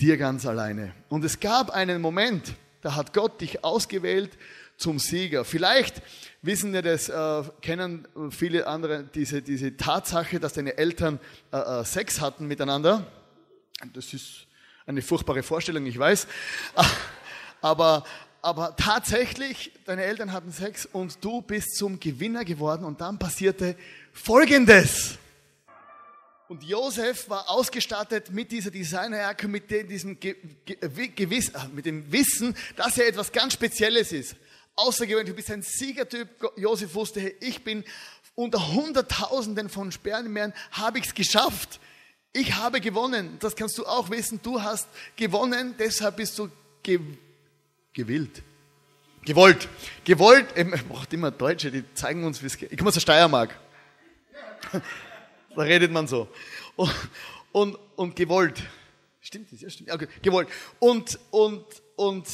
dir 0.00 0.16
ganz 0.16 0.46
alleine. 0.46 0.94
Und 1.08 1.24
es 1.24 1.40
gab 1.40 1.70
einen 1.70 2.00
Moment, 2.00 2.54
da 2.82 2.94
hat 2.94 3.12
Gott 3.12 3.40
dich 3.40 3.64
ausgewählt 3.64 4.38
zum 4.76 4.98
Sieger. 4.98 5.44
Vielleicht 5.44 6.02
wissen 6.42 6.72
wir 6.72 6.82
das, 6.82 7.08
äh, 7.08 7.42
kennen 7.62 8.06
viele 8.30 8.66
andere 8.66 9.04
diese, 9.04 9.42
diese 9.42 9.76
Tatsache, 9.76 10.38
dass 10.38 10.52
deine 10.52 10.76
Eltern 10.76 11.18
äh, 11.52 11.56
äh, 11.56 11.84
Sex 11.84 12.20
hatten 12.20 12.46
miteinander. 12.46 13.06
Das 13.92 14.12
ist 14.12 14.46
eine 14.86 15.02
furchtbare 15.02 15.42
Vorstellung, 15.42 15.86
ich 15.86 15.98
weiß. 15.98 16.26
Aber, 17.62 18.04
aber 18.42 18.76
tatsächlich, 18.76 19.72
deine 19.86 20.04
Eltern 20.04 20.32
hatten 20.32 20.52
Sex 20.52 20.84
und 20.84 21.24
du 21.24 21.40
bist 21.40 21.78
zum 21.78 21.98
Gewinner 21.98 22.44
geworden 22.44 22.84
und 22.84 23.00
dann 23.00 23.18
passierte 23.18 23.74
Folgendes. 24.12 25.16
Und 26.54 26.62
Josef 26.62 27.28
war 27.28 27.50
ausgestattet 27.50 28.30
mit 28.30 28.52
dieser 28.52 28.70
Designerjacke, 28.70 29.48
mit 29.48 29.68
diesem 29.90 30.20
Gewiss, 30.20 31.50
mit 31.74 31.84
dem 31.84 32.12
Wissen, 32.12 32.56
dass 32.76 32.96
er 32.96 33.08
etwas 33.08 33.32
ganz 33.32 33.54
Spezielles 33.54 34.12
ist 34.12 34.36
außergewöhnlich, 34.76 35.30
du 35.30 35.34
bist 35.34 35.50
ein 35.50 35.62
Siegertyp. 35.62 36.28
Josef 36.56 36.94
wusste, 36.94 37.20
hey, 37.20 37.34
ich 37.40 37.64
bin 37.64 37.82
unter 38.36 38.72
Hunderttausenden 38.72 39.68
von 39.68 39.90
Sperrenmeeren, 39.90 40.52
habe 40.70 41.00
ich 41.00 41.06
es 41.06 41.14
geschafft. 41.14 41.80
Ich 42.32 42.54
habe 42.54 42.80
gewonnen. 42.80 43.36
Das 43.40 43.56
kannst 43.56 43.76
du 43.78 43.84
auch 43.84 44.10
wissen. 44.10 44.40
Du 44.40 44.62
hast 44.62 44.88
gewonnen, 45.16 45.74
deshalb 45.76 46.18
bist 46.18 46.38
du 46.38 46.48
ge 46.84 47.00
gewillt. 47.92 48.42
Gewollt. 49.24 49.68
Gewollt, 50.04 50.56
man 50.66 50.88
braucht 50.88 51.12
immer 51.12 51.32
Deutsche, 51.32 51.72
die 51.72 51.82
zeigen 51.94 52.24
uns, 52.24 52.40
wie 52.42 52.46
es 52.46 52.56
geht. 52.56 52.70
Ich 52.70 52.78
komme 52.78 52.88
aus 52.88 52.94
der 52.94 53.00
Steiermark. 53.00 53.58
Da 55.56 55.62
redet 55.62 55.92
man 55.92 56.06
so. 56.06 56.28
Und, 56.76 56.92
und, 57.52 57.78
und 57.96 58.16
gewollt. 58.16 58.62
Stimmt 59.20 59.52
das? 59.52 59.60
Ja, 59.60 59.70
stimmt. 59.70 59.90
Okay. 59.90 60.08
Gewollt. 60.22 60.48
Und, 60.80 61.18
und, 61.30 61.64
und, 61.96 62.26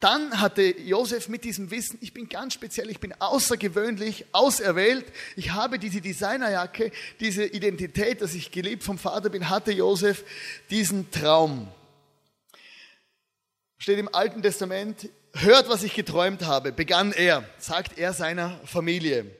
dann 0.00 0.40
hatte 0.40 0.62
Josef 0.78 1.28
mit 1.28 1.44
diesem 1.44 1.70
Wissen, 1.70 1.98
ich 2.02 2.12
bin 2.12 2.28
ganz 2.28 2.52
speziell, 2.52 2.90
ich 2.90 3.00
bin 3.00 3.14
außergewöhnlich, 3.18 4.26
auserwählt, 4.32 5.06
ich 5.36 5.52
habe 5.52 5.78
diese 5.78 6.02
Designerjacke, 6.02 6.92
diese 7.18 7.44
Identität, 7.44 8.20
dass 8.20 8.34
ich 8.34 8.50
geliebt 8.50 8.84
vom 8.84 8.98
Vater 8.98 9.30
bin, 9.30 9.48
hatte 9.48 9.72
Josef 9.72 10.24
diesen 10.68 11.10
Traum. 11.10 11.68
Steht 13.78 13.98
im 13.98 14.14
Alten 14.14 14.42
Testament, 14.42 15.08
hört, 15.32 15.68
was 15.68 15.82
ich 15.82 15.94
geträumt 15.94 16.44
habe, 16.44 16.72
begann 16.72 17.12
er, 17.12 17.48
sagt 17.58 17.98
er 17.98 18.12
seiner 18.12 18.60
Familie. 18.64 19.30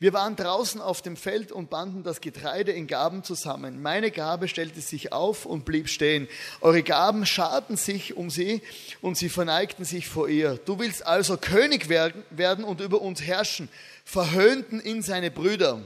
Wir 0.00 0.12
waren 0.12 0.36
draußen 0.36 0.80
auf 0.80 1.02
dem 1.02 1.16
Feld 1.16 1.50
und 1.50 1.70
banden 1.70 2.04
das 2.04 2.20
Getreide 2.20 2.70
in 2.70 2.86
Gaben 2.86 3.24
zusammen. 3.24 3.82
Meine 3.82 4.12
Gabe 4.12 4.46
stellte 4.46 4.80
sich 4.80 5.12
auf 5.12 5.44
und 5.44 5.64
blieb 5.64 5.88
stehen. 5.88 6.28
Eure 6.60 6.84
Gaben 6.84 7.26
scharten 7.26 7.76
sich 7.76 8.16
um 8.16 8.30
sie 8.30 8.62
und 9.00 9.16
sie 9.16 9.28
verneigten 9.28 9.84
sich 9.84 10.06
vor 10.06 10.28
ihr. 10.28 10.56
Du 10.64 10.78
willst 10.78 11.04
also 11.04 11.36
König 11.36 11.88
werden 11.88 12.62
und 12.62 12.80
über 12.80 13.02
uns 13.02 13.22
herrschen, 13.22 13.68
verhöhnten 14.04 14.80
ihn 14.80 15.02
seine 15.02 15.32
Brüder. 15.32 15.82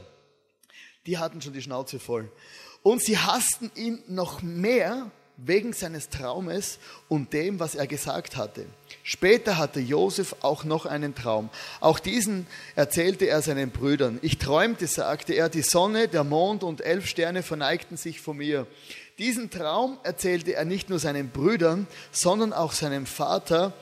Die 1.06 1.16
hatten 1.16 1.40
schon 1.40 1.54
die 1.54 1.62
Schnauze 1.62 1.98
voll. 1.98 2.30
Und 2.82 3.02
sie 3.02 3.16
hassten 3.16 3.70
ihn 3.74 4.02
noch 4.08 4.42
mehr 4.42 5.10
wegen 5.36 5.72
seines 5.72 6.08
Traumes 6.08 6.78
und 7.08 7.32
dem, 7.32 7.58
was 7.58 7.74
er 7.74 7.86
gesagt 7.86 8.36
hatte. 8.36 8.66
Später 9.02 9.58
hatte 9.58 9.80
Josef 9.80 10.36
auch 10.40 10.64
noch 10.64 10.86
einen 10.86 11.14
Traum. 11.14 11.50
Auch 11.80 11.98
diesen 11.98 12.46
erzählte 12.76 13.26
er 13.26 13.42
seinen 13.42 13.70
Brüdern. 13.70 14.18
Ich 14.22 14.38
träumte, 14.38 14.86
sagte 14.86 15.32
er, 15.34 15.48
die 15.48 15.62
Sonne, 15.62 16.08
der 16.08 16.24
Mond 16.24 16.62
und 16.62 16.80
elf 16.80 17.06
Sterne 17.06 17.42
verneigten 17.42 17.96
sich 17.96 18.20
vor 18.20 18.34
mir. 18.34 18.66
Diesen 19.18 19.50
Traum 19.50 19.98
erzählte 20.04 20.54
er 20.54 20.64
nicht 20.64 20.88
nur 20.88 20.98
seinen 20.98 21.30
Brüdern, 21.30 21.86
sondern 22.10 22.52
auch 22.52 22.72
seinem 22.72 23.06
Vater 23.06 23.72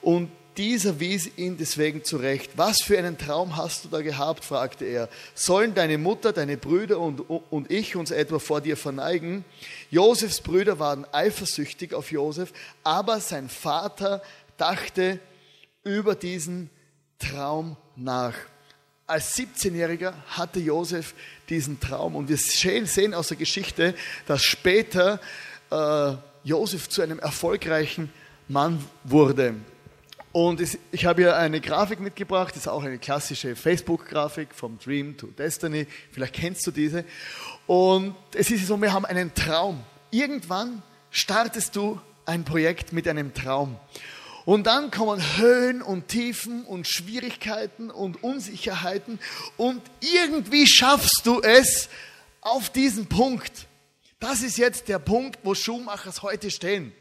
und 0.00 0.30
dieser 0.58 0.98
wies 0.98 1.30
ihn 1.36 1.56
deswegen 1.56 2.02
zurecht. 2.02 2.50
Was 2.56 2.82
für 2.82 2.98
einen 2.98 3.16
Traum 3.16 3.56
hast 3.56 3.84
du 3.84 3.88
da 3.88 4.02
gehabt? 4.02 4.44
fragte 4.44 4.84
er. 4.84 5.08
Sollen 5.34 5.72
deine 5.72 5.98
Mutter, 5.98 6.32
deine 6.32 6.56
Brüder 6.56 6.98
und, 6.98 7.20
und 7.20 7.70
ich 7.70 7.94
uns 7.94 8.10
etwa 8.10 8.40
vor 8.40 8.60
dir 8.60 8.76
verneigen? 8.76 9.44
Josefs 9.90 10.40
Brüder 10.40 10.80
waren 10.80 11.06
eifersüchtig 11.12 11.94
auf 11.94 12.10
Josef, 12.10 12.52
aber 12.82 13.20
sein 13.20 13.48
Vater 13.48 14.20
dachte 14.56 15.20
über 15.84 16.16
diesen 16.16 16.70
Traum 17.20 17.76
nach. 17.94 18.34
Als 19.06 19.36
17-Jähriger 19.36 20.12
hatte 20.26 20.58
Josef 20.58 21.14
diesen 21.48 21.78
Traum 21.78 22.16
und 22.16 22.28
wir 22.28 22.36
sehen 22.36 23.14
aus 23.14 23.28
der 23.28 23.36
Geschichte, 23.36 23.94
dass 24.26 24.42
später 24.42 25.20
äh, 25.70 26.14
Josef 26.42 26.88
zu 26.88 27.00
einem 27.00 27.20
erfolgreichen 27.20 28.12
Mann 28.48 28.84
wurde. 29.04 29.54
Und 30.40 30.60
ich 30.92 31.04
habe 31.04 31.22
hier 31.22 31.36
eine 31.36 31.60
Grafik 31.60 31.98
mitgebracht, 31.98 32.54
das 32.54 32.62
ist 32.62 32.68
auch 32.68 32.84
eine 32.84 32.98
klassische 32.98 33.56
Facebook-Grafik 33.56 34.54
vom 34.54 34.78
Dream 34.78 35.16
to 35.16 35.26
Destiny. 35.26 35.88
Vielleicht 36.12 36.34
kennst 36.34 36.64
du 36.64 36.70
diese. 36.70 37.04
Und 37.66 38.14
es 38.34 38.48
ist 38.52 38.64
so, 38.68 38.80
wir 38.80 38.92
haben 38.92 39.04
einen 39.04 39.34
Traum. 39.34 39.82
Irgendwann 40.12 40.84
startest 41.10 41.74
du 41.74 42.00
ein 42.24 42.44
Projekt 42.44 42.92
mit 42.92 43.08
einem 43.08 43.34
Traum. 43.34 43.80
Und 44.44 44.68
dann 44.68 44.92
kommen 44.92 45.20
Höhen 45.38 45.82
und 45.82 46.06
Tiefen 46.06 46.64
und 46.66 46.86
Schwierigkeiten 46.86 47.90
und 47.90 48.22
Unsicherheiten 48.22 49.18
und 49.56 49.82
irgendwie 50.00 50.68
schaffst 50.68 51.22
du 51.24 51.40
es 51.42 51.88
auf 52.42 52.70
diesen 52.70 53.06
Punkt. 53.06 53.66
Das 54.20 54.42
ist 54.42 54.56
jetzt 54.56 54.86
der 54.86 55.00
Punkt, 55.00 55.40
wo 55.42 55.56
Schuhmachers 55.56 56.22
heute 56.22 56.52
stehen. 56.52 56.92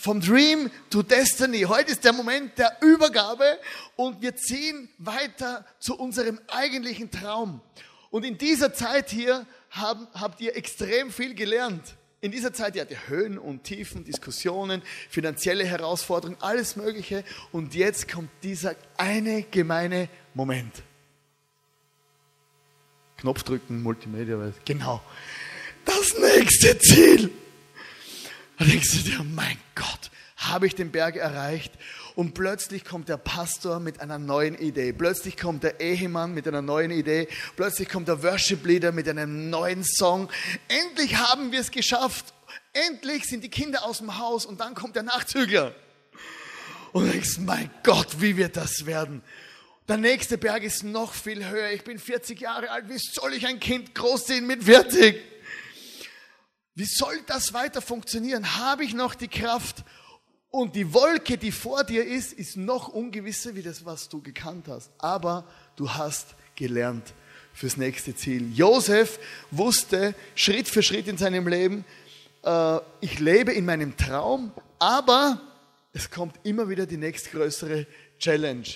Vom 0.00 0.20
Dream 0.20 0.70
to 0.90 1.02
Destiny. 1.02 1.62
Heute 1.62 1.90
ist 1.90 2.04
der 2.04 2.12
Moment 2.12 2.56
der 2.56 2.76
Übergabe 2.82 3.58
und 3.96 4.22
wir 4.22 4.36
ziehen 4.36 4.88
weiter 4.98 5.66
zu 5.80 5.98
unserem 5.98 6.38
eigentlichen 6.46 7.10
Traum. 7.10 7.60
Und 8.10 8.24
in 8.24 8.38
dieser 8.38 8.72
Zeit 8.72 9.10
hier 9.10 9.44
haben, 9.70 10.06
habt 10.14 10.40
ihr 10.40 10.54
extrem 10.54 11.10
viel 11.10 11.34
gelernt. 11.34 11.96
In 12.20 12.30
dieser 12.30 12.52
Zeit, 12.52 12.76
ihr 12.76 12.82
hattet 12.82 13.08
Höhen 13.08 13.38
und 13.38 13.64
Tiefen, 13.64 14.04
Diskussionen, 14.04 14.82
finanzielle 15.10 15.64
Herausforderungen, 15.64 16.40
alles 16.40 16.76
Mögliche. 16.76 17.24
Und 17.50 17.74
jetzt 17.74 18.08
kommt 18.08 18.30
dieser 18.44 18.76
eine 18.98 19.42
gemeine 19.42 20.08
Moment. 20.32 20.74
Knopf 23.16 23.42
drücken, 23.42 23.82
Multimedia, 23.82 24.52
genau. 24.64 25.02
Das 25.84 26.16
nächste 26.16 26.78
Ziel. 26.78 27.32
Da 28.58 28.64
denkst 28.64 28.90
du 28.90 29.10
dir, 29.10 29.22
mein 29.22 29.56
Gott, 29.76 30.10
habe 30.36 30.66
ich 30.66 30.74
den 30.74 30.90
Berg 30.90 31.16
erreicht? 31.16 31.72
Und 32.16 32.34
plötzlich 32.34 32.84
kommt 32.84 33.08
der 33.08 33.16
Pastor 33.16 33.78
mit 33.78 34.00
einer 34.00 34.18
neuen 34.18 34.58
Idee. 34.58 34.92
Plötzlich 34.92 35.36
kommt 35.36 35.62
der 35.62 35.78
Ehemann 35.80 36.34
mit 36.34 36.48
einer 36.48 36.62
neuen 36.62 36.90
Idee. 36.90 37.28
Plötzlich 37.54 37.88
kommt 37.88 38.08
der 38.08 38.22
Worship 38.24 38.66
Leader 38.66 38.90
mit 38.90 39.08
einem 39.08 39.50
neuen 39.50 39.84
Song. 39.84 40.28
Endlich 40.66 41.16
haben 41.16 41.52
wir 41.52 41.60
es 41.60 41.70
geschafft. 41.70 42.34
Endlich 42.72 43.24
sind 43.26 43.44
die 43.44 43.48
Kinder 43.48 43.84
aus 43.84 43.98
dem 43.98 44.18
Haus 44.18 44.44
und 44.44 44.60
dann 44.60 44.74
kommt 44.74 44.96
der 44.96 45.04
Nachzügler. 45.04 45.74
Und 46.92 47.06
du 47.06 47.12
denkst, 47.12 47.38
mein 47.38 47.70
Gott, 47.84 48.20
wie 48.20 48.36
wird 48.36 48.56
das 48.56 48.86
werden? 48.86 49.22
Der 49.86 49.98
nächste 49.98 50.36
Berg 50.36 50.64
ist 50.64 50.82
noch 50.82 51.12
viel 51.12 51.48
höher. 51.48 51.70
Ich 51.70 51.84
bin 51.84 51.98
40 51.98 52.40
Jahre 52.40 52.70
alt. 52.70 52.88
Wie 52.88 52.98
soll 52.98 53.34
ich 53.34 53.46
ein 53.46 53.60
Kind 53.60 53.94
großziehen 53.94 54.46
mit 54.46 54.64
40? 54.64 55.37
Wie 56.78 56.84
soll 56.84 57.20
das 57.26 57.52
weiter 57.54 57.82
funktionieren? 57.82 58.56
Habe 58.56 58.84
ich 58.84 58.94
noch 58.94 59.16
die 59.16 59.26
Kraft? 59.26 59.82
Und 60.48 60.76
die 60.76 60.94
Wolke, 60.94 61.36
die 61.36 61.50
vor 61.50 61.82
dir 61.82 62.06
ist, 62.06 62.32
ist 62.32 62.56
noch 62.56 62.86
ungewisser 62.86 63.56
wie 63.56 63.62
das, 63.62 63.84
was 63.84 64.08
du 64.08 64.22
gekannt 64.22 64.66
hast. 64.68 64.92
Aber 64.96 65.44
du 65.74 65.90
hast 65.90 66.36
gelernt 66.54 67.14
fürs 67.52 67.78
nächste 67.78 68.14
Ziel. 68.14 68.52
Josef 68.54 69.18
wusste 69.50 70.14
Schritt 70.36 70.68
für 70.68 70.84
Schritt 70.84 71.08
in 71.08 71.18
seinem 71.18 71.48
Leben, 71.48 71.84
äh, 72.44 72.76
ich 73.00 73.18
lebe 73.18 73.52
in 73.52 73.64
meinem 73.64 73.96
Traum, 73.96 74.52
aber 74.78 75.40
es 75.92 76.12
kommt 76.12 76.36
immer 76.44 76.68
wieder 76.68 76.86
die 76.86 76.96
nächstgrößere 76.96 77.88
Challenge. 78.20 78.68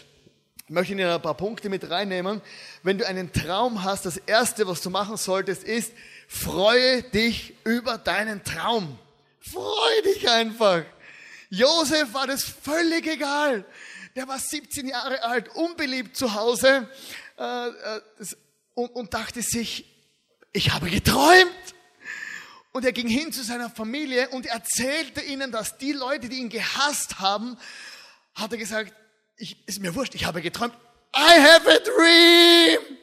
Ich 0.66 0.70
möchte 0.70 0.92
Ihnen 0.92 1.08
ein 1.08 1.22
paar 1.22 1.36
Punkte 1.36 1.68
mit 1.68 1.88
reinnehmen. 1.88 2.40
Wenn 2.82 2.98
du 2.98 3.06
einen 3.06 3.32
Traum 3.32 3.84
hast, 3.84 4.06
das 4.06 4.16
Erste, 4.16 4.66
was 4.66 4.80
du 4.80 4.90
machen 4.90 5.16
solltest, 5.16 5.62
ist, 5.62 5.92
freue 6.32 7.02
dich 7.02 7.54
über 7.64 7.98
deinen 7.98 8.42
Traum. 8.42 8.98
Freue 9.40 10.02
dich 10.02 10.28
einfach. 10.28 10.84
Josef 11.50 12.14
war 12.14 12.26
das 12.26 12.44
völlig 12.44 13.06
egal. 13.06 13.64
Der 14.16 14.26
war 14.26 14.38
17 14.38 14.88
Jahre 14.88 15.22
alt, 15.22 15.54
unbeliebt 15.54 16.16
zu 16.16 16.34
Hause 16.34 16.88
äh, 17.38 17.68
äh, 17.68 18.00
und, 18.74 18.88
und 18.88 19.14
dachte 19.14 19.42
sich, 19.42 19.84
ich 20.52 20.72
habe 20.72 20.90
geträumt. 20.90 21.50
Und 22.72 22.86
er 22.86 22.92
ging 22.92 23.08
hin 23.08 23.32
zu 23.32 23.42
seiner 23.42 23.68
Familie 23.68 24.30
und 24.30 24.46
erzählte 24.46 25.20
ihnen, 25.20 25.52
dass 25.52 25.76
die 25.76 25.92
Leute, 25.92 26.30
die 26.30 26.38
ihn 26.38 26.48
gehasst 26.48 27.20
haben, 27.20 27.58
hat 28.34 28.52
er 28.52 28.58
gesagt, 28.58 28.94
ich, 29.36 29.56
ist 29.68 29.80
mir 29.80 29.94
wurscht, 29.94 30.14
ich 30.14 30.24
habe 30.24 30.40
geträumt, 30.40 30.74
I 31.14 31.40
have 31.40 31.70
a 31.70 31.78
dream. 31.78 32.96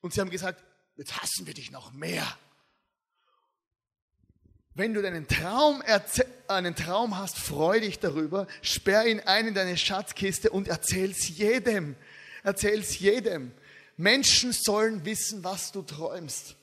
Und 0.00 0.14
sie 0.14 0.20
haben 0.20 0.30
gesagt, 0.30 0.64
jetzt 0.96 1.20
hassen 1.20 1.46
wir 1.46 1.54
dich 1.54 1.70
noch 1.70 1.92
mehr. 1.92 2.26
Wenn 4.74 4.94
du 4.94 5.02
deinen 5.02 5.28
Traum, 5.28 5.82
einen 6.48 6.74
Traum 6.74 7.18
hast, 7.18 7.36
freu 7.36 7.80
dich 7.80 7.98
darüber, 7.98 8.46
sperr 8.62 9.06
ihn 9.06 9.20
ein 9.20 9.48
in 9.48 9.54
deine 9.54 9.76
Schatzkiste 9.76 10.50
und 10.50 10.68
erzähl's 10.68 11.28
jedem. 11.28 11.94
Erzähl's 12.42 12.98
jedem. 12.98 13.52
Menschen 13.98 14.52
sollen 14.52 15.04
wissen, 15.04 15.44
was 15.44 15.72
du 15.72 15.82
träumst. 15.82 16.56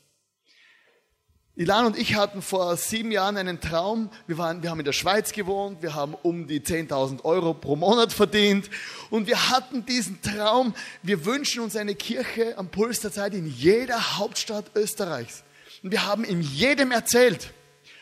Ilan 1.59 1.87
und 1.87 1.97
ich 1.97 2.15
hatten 2.15 2.41
vor 2.41 2.77
sieben 2.77 3.11
Jahren 3.11 3.35
einen 3.35 3.59
Traum. 3.59 4.09
Wir, 4.27 4.37
waren, 4.37 4.63
wir 4.63 4.69
haben 4.69 4.79
in 4.79 4.85
der 4.85 4.93
Schweiz 4.93 5.33
gewohnt, 5.33 5.81
wir 5.81 5.93
haben 5.93 6.13
um 6.13 6.47
die 6.47 6.61
10.000 6.61 7.25
Euro 7.25 7.53
pro 7.53 7.75
Monat 7.75 8.13
verdient 8.13 8.69
und 9.09 9.27
wir 9.27 9.49
hatten 9.49 9.85
diesen 9.85 10.21
Traum, 10.21 10.73
wir 11.03 11.25
wünschen 11.25 11.61
uns 11.61 11.75
eine 11.75 11.95
Kirche 11.95 12.57
am 12.57 12.69
Puls 12.69 13.01
der 13.01 13.11
Zeit 13.11 13.33
in 13.33 13.45
jeder 13.45 14.17
Hauptstadt 14.17 14.71
Österreichs. 14.73 15.43
Und 15.83 15.91
wir 15.91 16.05
haben 16.05 16.23
ihm 16.23 16.39
jedem 16.39 16.91
erzählt. 16.91 17.51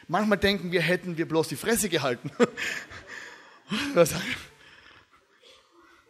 Manchmal 0.07 0.37
denken 0.37 0.71
wir, 0.71 0.81
hätten 0.81 1.17
wir 1.17 1.27
bloß 1.27 1.47
die 1.47 1.55
Fresse 1.55 1.89
gehalten. 1.89 2.29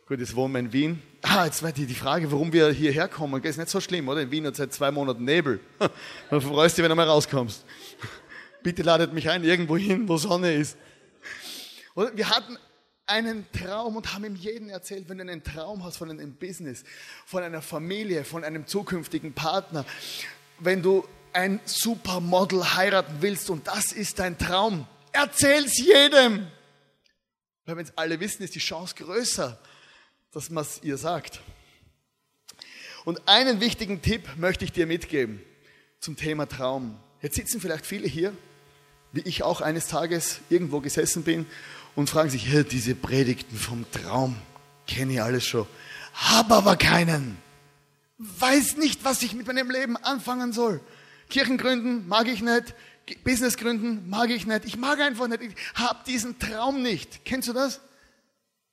Gut, 0.07 0.21
jetzt 0.21 0.37
wohnen 0.37 0.53
wir 0.53 0.59
in 0.61 0.71
Wien. 0.71 1.03
Ah, 1.21 1.43
jetzt 1.43 1.61
war 1.61 1.73
die, 1.73 1.85
die 1.85 1.93
Frage, 1.93 2.31
warum 2.31 2.53
wir 2.53 2.71
hierher 2.71 3.09
kommen. 3.09 3.43
Ist 3.43 3.57
nicht 3.57 3.69
so 3.69 3.81
schlimm, 3.81 4.07
oder? 4.07 4.21
In 4.21 4.31
Wien 4.31 4.47
hat 4.47 4.55
seit 4.55 4.73
zwei 4.73 4.89
Monaten 4.89 5.25
Nebel. 5.25 5.59
Dann 6.29 6.39
freust 6.39 6.77
du 6.77 6.81
dich, 6.81 6.83
wenn 6.83 6.91
du 6.91 6.95
mal 6.95 7.09
rauskommst. 7.09 7.65
Bitte 8.63 8.83
ladet 8.83 9.11
mich 9.11 9.29
ein, 9.29 9.43
irgendwo 9.43 9.75
hin, 9.75 10.07
wo 10.07 10.15
Sonne 10.15 10.53
ist. 10.53 10.77
Oder? 11.93 12.15
Wir 12.15 12.29
hatten 12.29 12.57
einen 13.05 13.51
Traum 13.51 13.97
und 13.97 14.13
haben 14.13 14.23
ihm 14.23 14.37
jeden 14.37 14.69
erzählt, 14.69 15.09
wenn 15.09 15.17
du 15.17 15.23
einen 15.23 15.43
Traum 15.43 15.83
hast 15.83 15.97
von 15.97 16.09
einem 16.09 16.35
Business, 16.35 16.85
von 17.25 17.43
einer 17.43 17.61
Familie, 17.61 18.23
von 18.23 18.45
einem 18.45 18.65
zukünftigen 18.65 19.33
Partner, 19.33 19.85
wenn 20.59 20.81
du 20.81 21.05
ein 21.33 21.59
Supermodel 21.65 22.75
heiraten 22.75 23.17
willst 23.19 23.49
und 23.49 23.67
das 23.67 23.91
ist 23.91 24.19
dein 24.19 24.37
Traum, 24.37 24.87
erzähl's 25.11 25.77
jedem. 25.77 26.47
Weil 27.65 27.75
wenn 27.75 27.85
es 27.85 27.97
alle 27.97 28.21
wissen, 28.21 28.43
ist 28.43 28.55
die 28.55 28.59
Chance 28.59 28.95
größer 28.95 29.59
dass 30.37 30.51
man 30.51 30.63
es 30.63 30.81
ihr 30.83 30.99
sagt. 30.99 31.41
Und 33.05 33.27
einen 33.27 33.59
wichtigen 33.59 34.03
Tipp 34.03 34.37
möchte 34.37 34.65
ich 34.65 34.71
dir 34.71 34.85
mitgeben 34.85 35.41
zum 35.99 36.15
Thema 36.15 36.47
Traum. 36.47 36.95
Jetzt 37.23 37.37
sitzen 37.37 37.59
vielleicht 37.59 37.87
viele 37.87 38.07
hier, 38.07 38.37
wie 39.13 39.21
ich 39.21 39.41
auch 39.41 39.61
eines 39.61 39.87
Tages 39.87 40.41
irgendwo 40.49 40.79
gesessen 40.79 41.23
bin 41.23 41.47
und 41.95 42.11
fragen 42.11 42.29
sich, 42.29 42.47
hey, 42.47 42.63
diese 42.63 42.93
Predigten 42.93 43.57
vom 43.57 43.89
Traum 43.91 44.35
kenne 44.85 45.13
ich 45.13 45.21
alles 45.23 45.43
schon, 45.43 45.65
habe 46.13 46.53
aber 46.53 46.75
keinen, 46.75 47.39
weiß 48.19 48.77
nicht, 48.77 49.03
was 49.03 49.23
ich 49.23 49.33
mit 49.33 49.47
meinem 49.47 49.71
Leben 49.71 49.97
anfangen 49.97 50.53
soll. 50.53 50.81
Kirchen 51.31 51.57
gründen 51.57 52.07
mag 52.07 52.27
ich 52.27 52.43
nicht, 52.43 52.75
Business 53.23 53.57
gründen 53.57 54.07
mag 54.07 54.29
ich 54.29 54.45
nicht, 54.45 54.65
ich 54.65 54.77
mag 54.77 54.99
einfach 54.99 55.27
nicht, 55.29 55.41
ich 55.41 55.55
habe 55.73 55.97
diesen 56.05 56.37
Traum 56.37 56.83
nicht. 56.83 57.25
Kennst 57.25 57.47
du 57.47 57.53
das? 57.53 57.81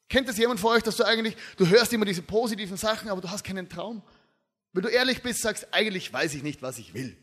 Kennt 0.09 0.29
das 0.29 0.39
jemand 0.39 0.61
von 0.61 0.77
euch, 0.77 0.83
dass 0.83 0.97
du 0.97 1.05
eigentlich, 1.05 1.37
du 1.57 1.67
hörst 1.67 1.93
immer 1.93 2.05
diese 2.05 2.23
positiven 2.23 2.77
Sachen, 2.77 3.09
aber 3.09 3.21
du 3.21 3.31
hast 3.31 3.45
keinen 3.45 3.69
Traum? 3.69 4.03
Wenn 4.73 4.83
du 4.83 4.89
ehrlich 4.89 5.23
bist, 5.23 5.41
sagst, 5.41 5.69
eigentlich 5.73 6.13
weiß 6.13 6.35
ich 6.35 6.43
nicht, 6.43 6.63
was 6.63 6.79
ich 6.79 6.95
will. 6.95 7.17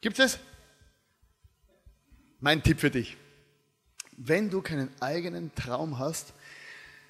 Gibt 0.00 0.18
es? 0.18 0.38
Mein 2.40 2.62
Tipp 2.62 2.80
für 2.80 2.90
dich. 2.90 3.16
Wenn 4.16 4.50
du 4.50 4.62
keinen 4.62 4.90
eigenen 5.00 5.54
Traum 5.54 5.98
hast, 5.98 6.32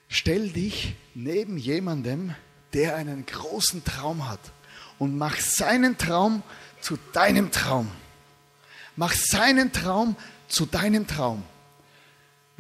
stell 0.09 0.51
dich 0.51 0.95
neben 1.15 1.57
jemandem, 1.57 2.35
der 2.75 2.97
einen 2.97 3.25
großen 3.27 3.85
Traum 3.85 4.29
hat 4.29 4.41
und 4.99 5.17
mach 5.17 5.37
seinen 5.37 5.97
Traum 5.97 6.43
zu 6.81 6.99
deinem 7.13 7.51
Traum. 7.51 7.91
Mach 8.97 9.13
seinen 9.13 9.73
Traum 9.73 10.17
zu 10.49 10.67
deinem 10.67 11.07
Traum. 11.07 11.45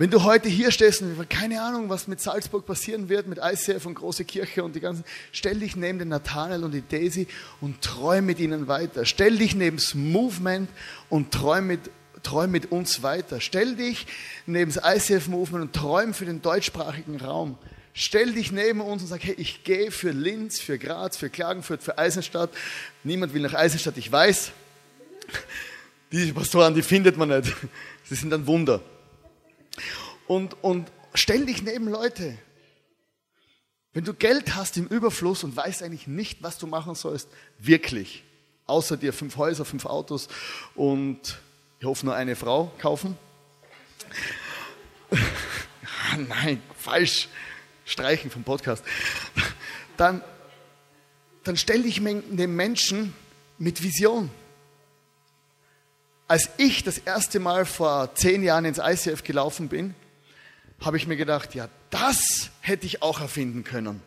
Wenn 0.00 0.10
du 0.10 0.22
heute 0.22 0.48
hier 0.48 0.70
stehst 0.70 1.02
und 1.02 1.28
keine 1.28 1.60
Ahnung, 1.60 1.88
was 1.88 2.06
mit 2.06 2.20
Salzburg 2.20 2.64
passieren 2.64 3.08
wird, 3.08 3.26
mit 3.26 3.40
ICF 3.42 3.84
und 3.84 3.94
große 3.94 4.24
Kirche 4.24 4.62
und 4.62 4.76
die 4.76 4.80
ganzen, 4.80 5.04
stell 5.32 5.58
dich 5.58 5.74
neben 5.74 5.98
den 5.98 6.06
Nathanael 6.06 6.62
und 6.62 6.70
die 6.70 6.86
Daisy 6.86 7.26
und 7.60 7.82
träum 7.82 8.24
mit 8.24 8.38
ihnen 8.38 8.68
weiter. 8.68 9.04
Stell 9.04 9.36
dich 9.38 9.56
neben 9.56 9.76
das 9.76 9.96
Movement 9.96 10.70
und 11.08 11.32
träum 11.32 11.66
mit, 11.66 11.80
träum 12.22 12.52
mit 12.52 12.70
uns 12.70 13.02
weiter. 13.02 13.40
Stell 13.40 13.74
dich 13.74 14.06
neben 14.46 14.72
das 14.72 14.84
ICF 14.84 15.26
Movement 15.26 15.64
und 15.64 15.72
träum 15.72 16.14
für 16.14 16.26
den 16.26 16.42
deutschsprachigen 16.42 17.16
Raum. 17.20 17.58
Stell 17.92 18.34
dich 18.34 18.52
neben 18.52 18.80
uns 18.80 19.02
und 19.02 19.08
sag, 19.08 19.24
hey, 19.24 19.34
ich 19.36 19.64
gehe 19.64 19.90
für 19.90 20.12
Linz, 20.12 20.60
für 20.60 20.78
Graz, 20.78 21.16
für 21.16 21.28
Klagenfurt, 21.28 21.82
für 21.82 21.98
Eisenstadt. 21.98 22.50
Niemand 23.02 23.34
will 23.34 23.42
nach 23.42 23.54
Eisenstadt, 23.54 23.96
ich 23.96 24.12
weiß. 24.12 24.52
Die 26.12 26.32
Pastoren, 26.32 26.72
die 26.72 26.82
findet 26.82 27.16
man 27.16 27.30
nicht. 27.30 27.52
Sie 28.04 28.14
sind 28.14 28.32
ein 28.32 28.46
Wunder. 28.46 28.80
Und, 30.26 30.62
und 30.62 30.90
stell 31.14 31.46
dich 31.46 31.62
neben 31.62 31.88
Leute. 31.88 32.36
Wenn 33.92 34.04
du 34.04 34.14
Geld 34.14 34.54
hast 34.54 34.76
im 34.76 34.86
Überfluss 34.86 35.44
und 35.44 35.56
weißt 35.56 35.82
eigentlich 35.82 36.06
nicht, 36.06 36.42
was 36.42 36.58
du 36.58 36.66
machen 36.66 36.94
sollst, 36.94 37.28
wirklich, 37.58 38.22
außer 38.66 38.96
dir 38.96 39.12
fünf 39.12 39.36
Häuser, 39.36 39.64
fünf 39.64 39.86
Autos 39.86 40.28
und 40.74 41.38
ich 41.80 41.86
hoffe 41.86 42.06
nur 42.06 42.14
eine 42.14 42.36
Frau 42.36 42.72
kaufen. 42.78 43.16
Nein, 46.28 46.62
falsch. 46.76 47.28
Streichen 47.84 48.30
vom 48.30 48.44
Podcast. 48.44 48.84
Dann, 49.96 50.22
dann 51.44 51.56
stell 51.56 51.82
dich 51.82 52.00
neben 52.00 52.54
Menschen 52.54 53.14
mit 53.58 53.82
Vision. 53.82 54.30
Als 56.28 56.50
ich 56.58 56.84
das 56.84 56.98
erste 56.98 57.40
Mal 57.40 57.64
vor 57.64 58.14
zehn 58.14 58.42
Jahren 58.42 58.66
ins 58.66 58.78
ICF 58.78 59.24
gelaufen 59.24 59.68
bin, 59.68 59.94
habe 60.80 60.98
ich 60.98 61.06
mir 61.06 61.16
gedacht, 61.16 61.54
ja, 61.54 61.68
das 61.90 62.50
hätte 62.60 62.86
ich 62.86 63.02
auch 63.02 63.20
erfinden 63.20 63.64
können. 63.64 64.02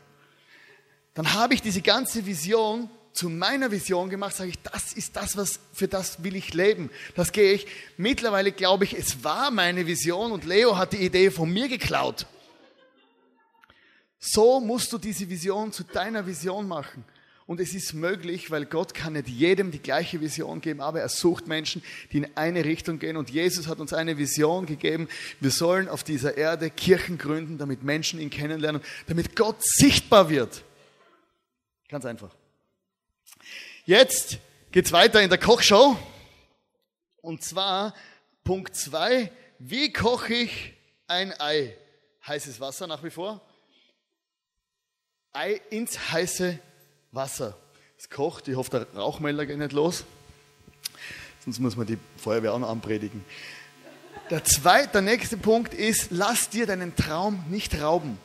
Dann 1.16 1.34
habe 1.34 1.56
ich 1.56 1.62
diese 1.62 1.82
ganze 1.82 2.26
Vision 2.28 2.90
zu 3.12 3.28
meiner 3.28 3.72
Vision 3.72 4.10
gemacht, 4.10 4.36
sage 4.36 4.52
ich, 4.52 4.62
das 4.62 4.94
ist 4.94 5.16
das, 5.16 5.36
was, 5.36 5.60
für 5.74 5.88
das 5.88 6.24
will 6.24 6.36
ich 6.36 6.54
leben. 6.54 6.90
Das 7.16 7.32
gehe 7.32 7.54
ich. 7.54 7.68
Mittlerweile 7.98 8.52
glaube 8.52 8.86
ich, 8.86 8.94
es 8.94 9.24
war 9.24 9.52
meine 9.52 9.88
Vision 9.88 10.32
und 10.32 10.46
Leo 10.46 10.78
hat 10.78 10.94
die 10.94 11.04
Idee 11.04 11.32
von 11.32 11.52
mir 11.52 11.68
geklaut. 11.68 12.28
So 14.20 14.60
musst 14.60 14.94
du 14.94 15.00
diese 15.00 15.28
Vision 15.28 15.72
zu 15.72 15.84
deiner 15.84 16.26
Vision 16.26 16.68
machen. 16.68 17.04
Und 17.52 17.60
es 17.60 17.74
ist 17.74 17.94
möglich, 17.94 18.50
weil 18.50 18.66
Gott 18.66 18.94
kann 18.94 19.12
nicht 19.12 19.28
jedem 19.28 19.72
die 19.72 19.82
gleiche 19.82 20.22
Vision 20.22 20.62
geben, 20.62 20.80
aber 20.80 21.02
er 21.02 21.10
sucht 21.10 21.48
Menschen, 21.48 21.84
die 22.14 22.20
in 22.20 22.38
eine 22.38 22.64
Richtung 22.64 22.98
gehen. 22.98 23.18
Und 23.18 23.30
Jesus 23.30 23.68
hat 23.68 23.82
uns 23.82 23.92
eine 23.92 24.18
Vision 24.18 24.66
gegeben. 24.66 25.10
Wir 25.42 25.52
sollen 25.52 25.90
auf 25.90 26.06
dieser 26.06 26.38
Erde 26.38 26.70
Kirchen 26.70 27.18
gründen, 27.18 27.58
damit 27.58 27.84
Menschen 27.84 28.22
ihn 28.22 28.30
kennenlernen, 28.30 28.82
damit 29.08 29.36
Gott 29.36 29.58
sichtbar 29.62 30.30
wird. 30.30 30.64
Ganz 31.90 32.06
einfach. 32.06 32.34
Jetzt 33.84 34.38
geht's 34.72 34.94
weiter 34.94 35.22
in 35.22 35.30
der 35.30 35.38
Kochshow. 35.38 36.00
Und 37.18 37.44
zwar 37.44 37.94
Punkt 38.46 38.78
zwei: 38.78 39.30
Wie 39.60 39.92
koche 39.92 40.36
ich 40.36 40.74
ein 41.06 41.38
Ei? 41.38 41.76
Heißes 42.26 42.62
Wasser 42.62 42.88
nach 42.88 43.04
wie 43.04 43.10
vor. 43.10 43.46
Ei 45.34 45.60
ins 45.70 46.14
heiße 46.14 46.58
Wasser. 47.12 47.58
Es 47.98 48.10
kocht, 48.10 48.48
ich 48.48 48.56
hoffe, 48.56 48.72
der 48.72 49.00
Rauchmelder 49.00 49.46
geht 49.46 49.58
nicht 49.58 49.74
los. 49.74 50.06
Sonst 51.44 51.60
muss 51.60 51.76
man 51.76 51.86
die 51.86 51.98
Feuerwehr 52.18 52.54
auch 52.54 52.60
noch 52.60 52.70
anpredigen. 52.70 53.26
Der, 54.30 54.44
zweite, 54.44 54.94
der 54.94 55.02
nächste 55.02 55.38
Punkt 55.38 55.74
ist, 55.74 56.08
lass 56.12 56.50
dir 56.50 56.66
deinen 56.66 56.96
Traum 56.96 57.44
nicht 57.50 57.82
rauben. 57.82 58.18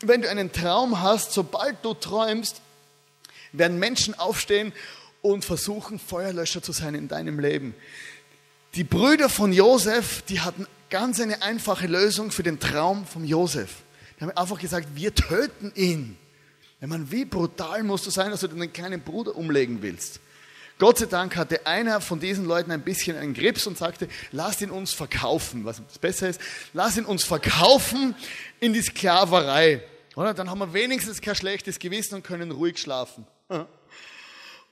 Wenn 0.00 0.20
du 0.20 0.28
einen 0.28 0.52
Traum 0.52 1.00
hast, 1.00 1.32
sobald 1.32 1.82
du 1.84 1.94
träumst, 1.94 2.60
werden 3.52 3.78
Menschen 3.78 4.18
aufstehen 4.18 4.72
und 5.22 5.44
versuchen, 5.44 5.98
Feuerlöscher 5.98 6.62
zu 6.62 6.72
sein 6.72 6.94
in 6.94 7.08
deinem 7.08 7.38
Leben. 7.38 7.74
Die 8.74 8.84
Brüder 8.84 9.28
von 9.28 9.52
Josef, 9.52 10.22
die 10.22 10.40
hatten 10.40 10.66
ganz 10.90 11.20
eine 11.20 11.42
einfache 11.42 11.86
Lösung 11.86 12.30
für 12.30 12.42
den 12.42 12.60
Traum 12.60 13.06
von 13.06 13.24
Josef. 13.24 13.76
Die 14.18 14.24
haben 14.24 14.36
einfach 14.36 14.58
gesagt, 14.58 14.88
wir 14.94 15.14
töten 15.14 15.72
ihn. 15.74 16.18
Ich 16.82 16.88
meine, 16.88 17.08
wie 17.12 17.24
brutal 17.24 17.84
musst 17.84 18.06
du 18.06 18.10
sein, 18.10 18.32
dass 18.32 18.40
du 18.40 18.48
deinen 18.48 18.72
kleinen 18.72 19.02
Bruder 19.02 19.36
umlegen 19.36 19.82
willst? 19.82 20.18
Gott 20.80 20.98
sei 20.98 21.06
Dank 21.06 21.36
hatte 21.36 21.64
einer 21.64 22.00
von 22.00 22.18
diesen 22.18 22.44
Leuten 22.44 22.72
ein 22.72 22.82
bisschen 22.82 23.16
einen 23.16 23.34
Grips 23.34 23.68
und 23.68 23.78
sagte, 23.78 24.08
lass 24.32 24.60
ihn 24.60 24.70
uns 24.70 24.92
verkaufen. 24.92 25.64
Was 25.64 25.80
besser 26.00 26.28
ist, 26.28 26.40
lass 26.72 26.96
ihn 26.96 27.04
uns 27.04 27.22
verkaufen 27.22 28.16
in 28.58 28.72
die 28.72 28.82
Sklaverei. 28.82 29.80
Oder? 30.16 30.34
Dann 30.34 30.50
haben 30.50 30.58
wir 30.58 30.72
wenigstens 30.72 31.20
kein 31.20 31.36
schlechtes 31.36 31.78
Gewissen 31.78 32.16
und 32.16 32.24
können 32.24 32.50
ruhig 32.50 32.78
schlafen. 32.78 33.28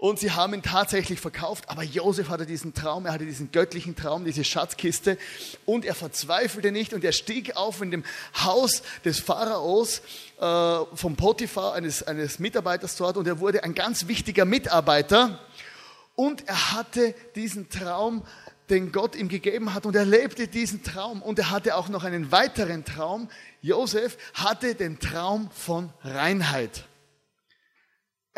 Und 0.01 0.19
sie 0.19 0.33
haben 0.33 0.55
ihn 0.55 0.63
tatsächlich 0.63 1.21
verkauft. 1.21 1.69
Aber 1.69 1.83
Josef 1.83 2.31
hatte 2.31 2.47
diesen 2.47 2.73
Traum, 2.73 3.05
er 3.05 3.13
hatte 3.13 3.27
diesen 3.27 3.53
göttlichen 3.53 3.95
Traum, 3.95 4.25
diese 4.25 4.45
Schatzkiste 4.45 5.19
und 5.67 5.85
er 5.85 5.95
verzweifelte 5.95 6.73
nicht 6.73 6.95
und 6.95 7.05
er 7.05 7.13
stieg 7.13 7.57
auf 7.57 7.83
in 7.83 7.91
dem 7.91 8.05
Haus 8.43 8.83
des 9.05 9.21
Pharaos 9.21 10.01
äh, 10.41 10.79
vom 10.95 11.17
Potiphar, 11.17 11.75
eines, 11.75 12.03
eines 12.03 12.39
Mitarbeiters 12.39 12.97
dort 12.97 13.19
und 13.19 13.27
er 13.27 13.41
wurde 13.41 13.63
ein 13.63 13.75
ganz 13.75 14.09
wichtiger 14.09 14.47
Mitarbeiter 14.47 15.39
und 16.17 16.49
er 16.49 16.73
hatte 16.73 17.15
diesen 17.37 17.69
Traum 17.69 18.23
den 18.71 18.93
Gott 18.93 19.17
ihm 19.17 19.29
gegeben 19.29 19.75
hat 19.75 19.85
und 19.85 19.97
er 19.97 20.07
lebte 20.07 20.49
diesen 20.49 20.83
Traum 20.83 21.21
und 21.21 21.39
er 21.39 21.51
hatte 21.51 21.77
auch 21.77 21.89
noch 21.89 22.05
einen 22.05 22.33
weiteren 22.33 22.87
Traum. 22.87 23.29
Josef 23.61 24.17
hatte 24.33 24.75
den 24.75 24.99
Traum 24.99 25.51
von 25.51 25.93
Reinheit. 26.05 26.87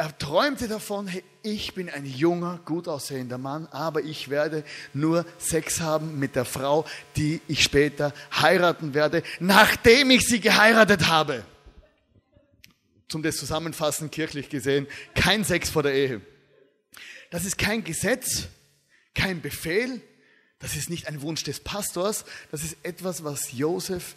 Er 0.03 0.19
träumte 0.19 0.67
davon, 0.67 1.07
hey, 1.07 1.23
ich 1.45 1.75
bin 1.75 1.89
ein 1.89 2.05
junger, 2.05 2.59
gut 2.65 2.89
aussehender 2.89 3.39
Mann, 3.39 3.69
aber 3.69 4.03
ich 4.03 4.31
werde 4.31 4.65
nur 4.93 5.25
Sex 5.39 5.81
haben 5.81 6.19
mit 6.19 6.35
der 6.35 6.45
Frau, 6.45 6.85
die 7.15 7.41
ich 7.47 7.63
später 7.63 8.13
heiraten 8.33 8.95
werde, 8.95 9.23
nachdem 9.39 10.11
ich 10.11 10.27
sie 10.27 10.41
geheiratet 10.41 11.07
habe. 11.07 11.45
Zum 13.07 13.23
das 13.23 13.37
Zusammenfassen 13.37 14.11
kirchlich 14.11 14.49
gesehen, 14.49 14.89
kein 15.15 15.45
Sex 15.45 15.71
vor 15.71 15.85
der 15.85 15.95
Ehe. 15.95 16.21
Das 17.31 17.45
ist 17.45 17.57
kein 17.57 17.85
Gesetz, 17.85 18.49
kein 19.15 19.41
Befehl, 19.41 20.01
das 20.59 20.75
ist 20.75 20.91
nicht 20.91 21.07
ein 21.07 21.23
Wunsch 21.23 21.45
des 21.45 21.61
Pastors, 21.61 22.25
das 22.51 22.65
ist 22.65 22.77
etwas, 22.83 23.23
was 23.23 23.53
Josef 23.53 24.17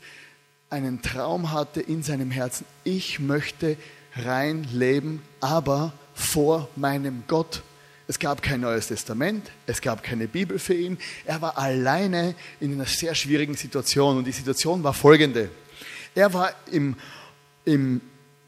einen 0.71 1.03
Traum 1.03 1.51
hatte 1.51 1.79
in 1.79 2.01
seinem 2.01 2.31
Herzen. 2.31 2.65
Ich 2.83 3.19
möchte 3.19 3.77
rein 4.15 4.67
leben, 4.71 5.21
aber 5.39 5.93
vor 6.13 6.69
meinem 6.75 7.23
Gott. 7.27 7.63
Es 8.07 8.19
gab 8.19 8.41
kein 8.41 8.61
Neues 8.61 8.87
Testament, 8.87 9.49
es 9.65 9.81
gab 9.81 10.03
keine 10.03 10.27
Bibel 10.27 10.59
für 10.59 10.75
ihn. 10.75 10.97
Er 11.25 11.41
war 11.41 11.57
alleine 11.57 12.35
in 12.59 12.73
einer 12.73 12.85
sehr 12.85 13.15
schwierigen 13.15 13.55
Situation 13.55 14.17
und 14.17 14.25
die 14.25 14.31
Situation 14.31 14.83
war 14.83 14.93
folgende. 14.93 15.49
Er 16.13 16.33
war 16.33 16.53
im, 16.71 16.95
im, 17.65 18.01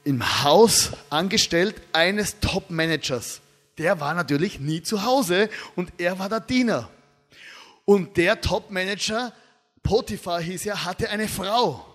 im 0.03 0.43
Haus 0.43 0.91
angestellt 1.09 1.75
eines 1.91 2.39
Top-Managers. 2.39 3.41
Der 3.79 3.99
war 3.99 4.13
natürlich 4.13 4.59
nie 4.59 4.81
zu 4.81 5.03
Hause 5.03 5.49
und 5.75 5.91
er 5.97 6.19
war 6.19 6.29
der 6.29 6.39
Diener. 6.39 6.89
Und 7.83 8.17
der 8.17 8.41
Top-Manager, 8.41 9.33
Potiphar 9.81 10.41
hieß 10.41 10.65
er, 10.67 10.85
hatte 10.85 11.09
eine 11.09 11.27
Frau. 11.27 11.86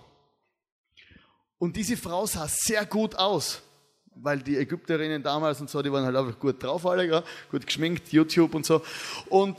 Und 1.63 1.77
diese 1.77 1.95
Frau 1.95 2.25
sah 2.25 2.45
sehr 2.49 2.85
gut 2.85 3.15
aus 3.15 3.61
weil 4.15 4.39
die 4.39 4.57
Ägypterinnen 4.57 5.23
damals 5.23 5.59
und 5.61 5.69
so, 5.69 5.81
die 5.81 5.91
waren 5.91 6.05
halt 6.05 6.15
einfach 6.15 6.37
gut 6.37 6.61
drauf 6.61 6.85
alle, 6.85 7.07
ja, 7.07 7.23
gut 7.49 7.65
geschminkt, 7.65 8.11
YouTube 8.11 8.53
und 8.53 8.65
so. 8.65 8.83
Und, 9.29 9.57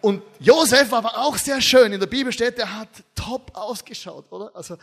und 0.00 0.22
Josef 0.38 0.90
war 0.92 0.98
aber 0.98 1.18
auch 1.18 1.36
sehr 1.36 1.60
schön. 1.60 1.92
In 1.92 2.00
der 2.00 2.06
Bibel 2.06 2.32
steht, 2.32 2.58
er 2.58 2.78
hat 2.78 2.88
top 3.14 3.50
ausgeschaut, 3.54 4.30
oder? 4.30 4.50
Also, 4.54 4.78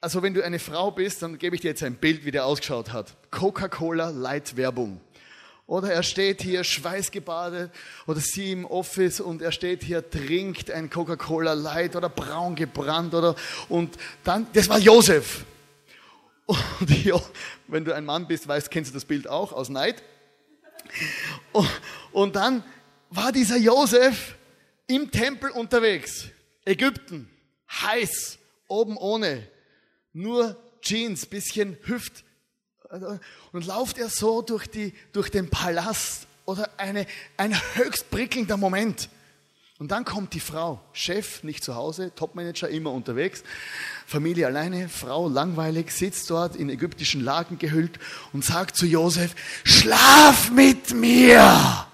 also 0.00 0.22
wenn 0.22 0.34
du 0.34 0.42
eine 0.42 0.58
Frau 0.58 0.90
bist, 0.90 1.22
dann 1.22 1.38
gebe 1.38 1.54
ich 1.54 1.62
dir 1.62 1.68
jetzt 1.68 1.82
ein 1.82 1.94
Bild, 1.94 2.24
wie 2.24 2.32
der 2.32 2.46
ausgeschaut 2.46 2.92
hat. 2.92 3.14
Coca-Cola 3.30 4.08
Light 4.08 4.56
Werbung. 4.56 5.00
Oder 5.66 5.92
er 5.92 6.02
steht 6.02 6.42
hier 6.42 6.62
schweißgebadet 6.62 7.70
oder 8.06 8.20
sie 8.20 8.52
im 8.52 8.66
Office 8.66 9.20
und 9.20 9.40
er 9.40 9.50
steht 9.50 9.82
hier, 9.82 10.08
trinkt 10.08 10.70
ein 10.70 10.90
Coca-Cola 10.90 11.54
Light 11.54 11.96
oder 11.96 12.10
braun 12.10 12.54
gebrannt 12.54 13.14
oder 13.14 13.34
und 13.70 13.96
dann, 14.24 14.46
das 14.52 14.68
war 14.68 14.78
Josef. 14.78 15.46
Und 16.46 16.58
ja, 17.04 17.18
wenn 17.68 17.84
du 17.84 17.94
ein 17.94 18.04
Mann 18.04 18.26
bist, 18.26 18.46
weißt, 18.46 18.70
kennst 18.70 18.90
du 18.90 18.94
das 18.94 19.06
Bild 19.06 19.26
auch 19.26 19.52
aus 19.52 19.70
Neid. 19.70 20.02
Und, 21.52 21.70
und 22.12 22.36
dann 22.36 22.62
war 23.08 23.32
dieser 23.32 23.56
Josef 23.56 24.36
im 24.86 25.10
Tempel 25.10 25.50
unterwegs. 25.50 26.26
Ägypten, 26.66 27.30
heiß, 27.70 28.38
oben 28.68 28.96
ohne, 28.96 29.48
nur 30.12 30.56
Jeans, 30.82 31.24
bisschen 31.24 31.78
Hüft. 31.84 32.24
Und 33.52 33.66
lauft 33.66 33.98
er 33.98 34.08
so 34.08 34.42
durch, 34.42 34.66
die, 34.66 34.92
durch 35.12 35.30
den 35.30 35.50
Palast 35.50 36.26
oder 36.44 36.70
eine, 36.76 37.06
ein 37.36 37.54
höchst 37.74 38.10
prickelnder 38.10 38.56
Moment. 38.56 39.08
Und 39.78 39.90
dann 39.90 40.04
kommt 40.04 40.34
die 40.34 40.40
Frau, 40.40 40.80
Chef, 40.92 41.42
nicht 41.42 41.64
zu 41.64 41.74
Hause, 41.74 42.12
Topmanager, 42.14 42.68
immer 42.68 42.92
unterwegs, 42.92 43.42
Familie 44.06 44.46
alleine, 44.46 44.88
Frau 44.88 45.28
langweilig, 45.28 45.90
sitzt 45.90 46.30
dort 46.30 46.54
in 46.54 46.70
ägyptischen 46.70 47.24
Laken 47.24 47.58
gehüllt 47.58 47.98
und 48.32 48.44
sagt 48.44 48.76
zu 48.76 48.86
Josef, 48.86 49.34
schlaf 49.64 50.50
mit 50.52 50.94
mir! 50.94 51.86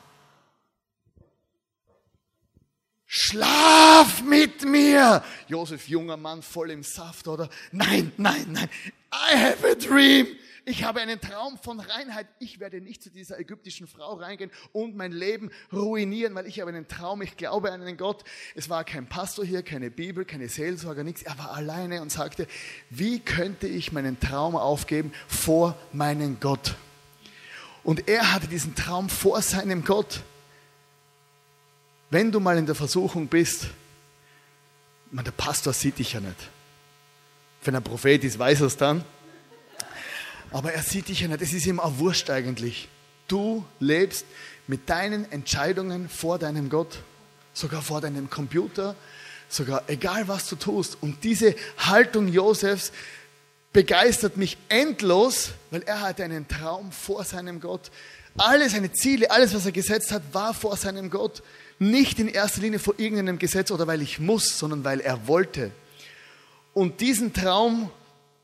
Schlaf 3.13 4.23
mit 4.23 4.65
mir! 4.65 5.25
Josef, 5.49 5.89
junger 5.89 6.17
Mann, 6.17 6.43
voll 6.43 6.71
im 6.71 6.85
Saft, 6.85 7.27
oder? 7.27 7.51
Nein, 7.73 8.13
nein, 8.17 8.47
nein, 8.53 8.69
I 9.13 9.37
have 9.37 9.69
a 9.69 9.75
dream! 9.75 10.29
Ich 10.65 10.85
habe 10.85 11.01
einen 11.01 11.21
Traum 11.21 11.59
von 11.61 11.81
Reinheit. 11.81 12.29
Ich 12.39 12.61
werde 12.61 12.81
nicht 12.81 13.03
zu 13.03 13.11
dieser 13.11 13.37
ägyptischen 13.41 13.89
Frau 13.89 14.15
reingehen 14.15 14.53
und 14.71 14.95
mein 14.95 15.11
Leben 15.11 15.51
ruinieren, 15.73 16.37
weil 16.37 16.47
ich 16.47 16.61
habe 16.61 16.71
einen 16.71 16.87
Traum. 16.87 17.21
Ich 17.21 17.37
glaube 17.37 17.73
an 17.73 17.81
einen 17.81 17.97
Gott. 17.97 18.23
Es 18.55 18.69
war 18.69 18.85
kein 18.85 19.09
Pastor 19.09 19.45
hier, 19.45 19.65
keine 19.65 19.91
Bibel, 19.91 20.25
keine 20.25 20.49
Seelsorger, 20.49 21.03
nichts. 21.03 21.23
Er 21.23 21.37
war 21.37 21.51
alleine 21.51 22.03
und 22.03 22.13
sagte, 22.13 22.47
wie 22.91 23.19
könnte 23.19 23.67
ich 23.67 23.91
meinen 23.91 24.21
Traum 24.21 24.55
aufgeben 24.55 25.13
vor 25.27 25.77
meinen 25.93 26.39
Gott? 26.39 26.77
Und 27.83 28.09
er 28.09 28.33
hatte 28.33 28.47
diesen 28.47 28.77
Traum 28.77 29.09
vor 29.09 29.43
seinem 29.43 29.85
Gott. 29.85 30.23
Wenn 32.11 32.33
du 32.33 32.41
mal 32.41 32.59
in 32.59 32.67
der 32.67 32.75
Versuchung 32.75 33.29
bist, 33.29 33.69
man, 35.13 35.25
der 35.25 35.33
Pastor 35.33 35.73
sieht 35.73 35.99
dich 35.99 36.13
ja 36.13 36.21
nicht. 36.21 36.37
Wenn 37.63 37.75
er 37.75 37.81
Prophet 37.81 38.25
ist, 38.25 38.39
weiß 38.39 38.61
er 38.61 38.67
es 38.67 38.77
dann. 38.77 39.05
Aber 40.51 40.73
er 40.73 40.83
sieht 40.83 41.09
dich 41.09 41.21
ja 41.21 41.29
nicht. 41.29 41.41
Es 41.41 41.53
ist 41.53 41.67
ihm 41.67 41.79
auch 41.79 41.99
wurscht 41.99 42.31
eigentlich. 42.31 42.89
Du 43.29 43.65
lebst 43.79 44.27
mit 44.67 44.89
deinen 44.91 45.31
Entscheidungen 45.31 46.09
vor 46.09 46.39
deinem 46.39 46.69
Gott, 46.69 46.99
sogar 47.53 47.83
vor 47.83 48.01
deinem 48.01 48.29
Computer, 48.29 48.97
sogar 49.49 49.85
egal 49.89 50.27
was 50.27 50.49
du 50.49 50.57
tust. 50.57 50.99
Und 51.01 51.23
diese 51.23 51.55
Haltung 51.79 52.27
Josefs 52.27 52.91
begeistert 53.73 54.37
mich 54.37 54.57
endlos, 54.69 55.51
weil 55.71 55.83
er 55.83 56.01
hatte 56.01 56.25
einen 56.25 56.49
Traum 56.49 56.91
vor 56.91 57.25
seinem 57.25 57.61
Gott. 57.61 57.91
Alle 58.37 58.69
seine 58.69 58.93
Ziele, 58.93 59.31
alles, 59.31 59.55
was 59.55 59.67
er 59.67 59.73
gesetzt 59.73 60.11
hat, 60.11 60.23
war 60.33 60.55
vor 60.55 60.77
seinem 60.77 61.11
Gott. 61.11 61.43
Nicht 61.83 62.19
in 62.19 62.29
erster 62.29 62.61
Linie 62.61 62.79
vor 62.79 62.95
irgendeinem 62.99 63.39
Gesetz 63.39 63.71
oder 63.71 63.87
weil 63.87 64.03
ich 64.03 64.21
muss, 64.21 64.59
sondern 64.59 64.85
weil 64.85 65.01
er 65.01 65.27
wollte. 65.27 65.73
Und 66.75 67.01
diesen 67.01 67.33
Traum, 67.33 67.91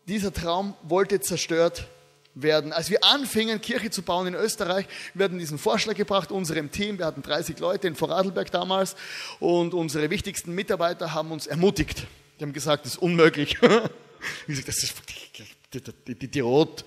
dieser 0.09 0.33
Traum 0.33 0.73
wollte 0.83 1.21
zerstört 1.21 1.87
werden. 2.35 2.73
Als 2.73 2.89
wir 2.89 3.05
anfingen, 3.05 3.61
Kirche 3.61 3.91
zu 3.91 4.01
bauen 4.01 4.27
in 4.27 4.35
Österreich, 4.35 4.87
wir 5.13 5.27
hatten 5.27 5.39
diesen 5.39 5.59
Vorschlag 5.59 5.97
gebracht, 5.97 6.33
unserem 6.33 6.71
Team, 6.71 6.99
wir 6.99 7.05
hatten 7.05 7.21
30 7.21 7.59
Leute 7.59 7.89
in 7.89 7.95
Vorarlberg 7.95 8.51
damals 8.51 8.97
und 9.39 9.75
unsere 9.75 10.09
wichtigsten 10.09 10.55
Mitarbeiter 10.55 11.13
haben 11.13 11.31
uns 11.31 11.47
ermutigt. 11.47 12.07
Die 12.41 12.45
haben 12.45 12.55
gesagt, 12.55 12.87
das 12.87 12.93
ist 12.95 12.99
unmöglich. 12.99 13.59
Ich 14.41 14.47
gesagt, 14.47 14.69
das 14.69 14.83
ist 14.83 14.95
die, 15.75 15.81
die, 15.81 16.15
die, 16.15 16.29
die 16.29 16.41
Rot. 16.41 16.85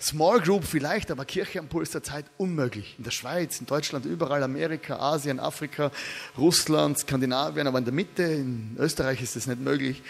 Small 0.00 0.40
Group 0.40 0.64
vielleicht, 0.64 1.10
aber 1.10 1.24
Kirche 1.24 1.58
am 1.58 1.66
Puls 1.66 1.90
der 1.90 2.04
Zeit 2.04 2.24
unmöglich. 2.36 2.94
In 2.98 3.04
der 3.04 3.10
Schweiz, 3.10 3.58
in 3.58 3.66
Deutschland, 3.66 4.04
überall, 4.04 4.44
Amerika, 4.44 4.96
Asien, 4.96 5.40
Afrika, 5.40 5.90
Russland, 6.36 6.98
Skandinavien, 6.98 7.66
aber 7.66 7.78
in 7.78 7.84
der 7.84 7.94
Mitte, 7.94 8.22
in 8.22 8.76
Österreich 8.78 9.20
ist 9.20 9.34
das 9.34 9.48
nicht 9.48 9.60
möglich. 9.60 10.02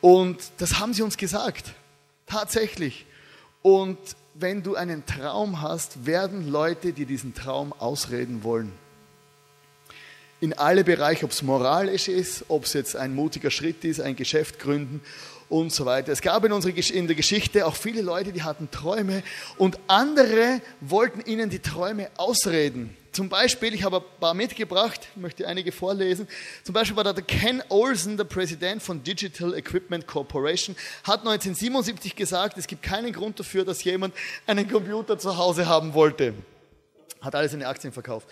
Und 0.00 0.38
das 0.58 0.78
haben 0.78 0.94
sie 0.94 1.02
uns 1.02 1.16
gesagt. 1.16 1.74
Tatsächlich. 2.26 3.06
Und 3.62 3.98
wenn 4.34 4.62
du 4.62 4.76
einen 4.76 5.04
Traum 5.04 5.60
hast, 5.60 6.06
werden 6.06 6.50
Leute 6.50 6.92
dir 6.92 7.06
diesen 7.06 7.34
Traum 7.34 7.72
ausreden 7.72 8.44
wollen. 8.44 8.72
In 10.40 10.52
alle 10.52 10.84
Bereiche, 10.84 11.24
ob 11.24 11.32
es 11.32 11.42
moralisch 11.42 12.06
ist, 12.06 12.44
ob 12.48 12.64
es 12.64 12.72
jetzt 12.74 12.94
ein 12.94 13.14
mutiger 13.14 13.50
Schritt 13.50 13.84
ist, 13.84 14.00
ein 14.00 14.14
Geschäft 14.14 14.60
gründen 14.60 15.00
und 15.48 15.72
so 15.72 15.86
weiter. 15.86 16.12
Es 16.12 16.22
gab 16.22 16.44
in, 16.44 16.52
unserer, 16.52 16.76
in 16.92 17.06
der 17.06 17.16
Geschichte 17.16 17.66
auch 17.66 17.76
viele 17.76 18.02
Leute, 18.02 18.32
die 18.32 18.42
hatten 18.42 18.70
Träume 18.70 19.22
und 19.56 19.78
andere 19.86 20.60
wollten 20.80 21.20
ihnen 21.20 21.50
die 21.50 21.60
Träume 21.60 22.10
ausreden. 22.16 22.96
Zum 23.14 23.28
Beispiel, 23.28 23.72
ich 23.74 23.84
habe 23.84 23.98
ein 23.98 24.02
paar 24.18 24.34
mitgebracht, 24.34 25.06
möchte 25.14 25.46
einige 25.46 25.70
vorlesen. 25.70 26.26
Zum 26.64 26.72
Beispiel 26.72 26.96
war 26.96 27.04
da 27.04 27.12
der 27.12 27.22
Ken 27.22 27.62
Olsen, 27.68 28.16
der 28.16 28.24
Präsident 28.24 28.82
von 28.82 29.04
Digital 29.04 29.54
Equipment 29.54 30.08
Corporation, 30.08 30.74
hat 31.04 31.20
1977 31.20 32.16
gesagt, 32.16 32.58
es 32.58 32.66
gibt 32.66 32.82
keinen 32.82 33.12
Grund 33.12 33.38
dafür, 33.38 33.64
dass 33.64 33.84
jemand 33.84 34.14
einen 34.48 34.68
Computer 34.68 35.16
zu 35.16 35.36
Hause 35.36 35.66
haben 35.66 35.94
wollte. 35.94 36.34
Hat 37.20 37.36
alles 37.36 37.52
seine 37.52 37.68
Aktien 37.68 37.92
verkauft. 37.92 38.26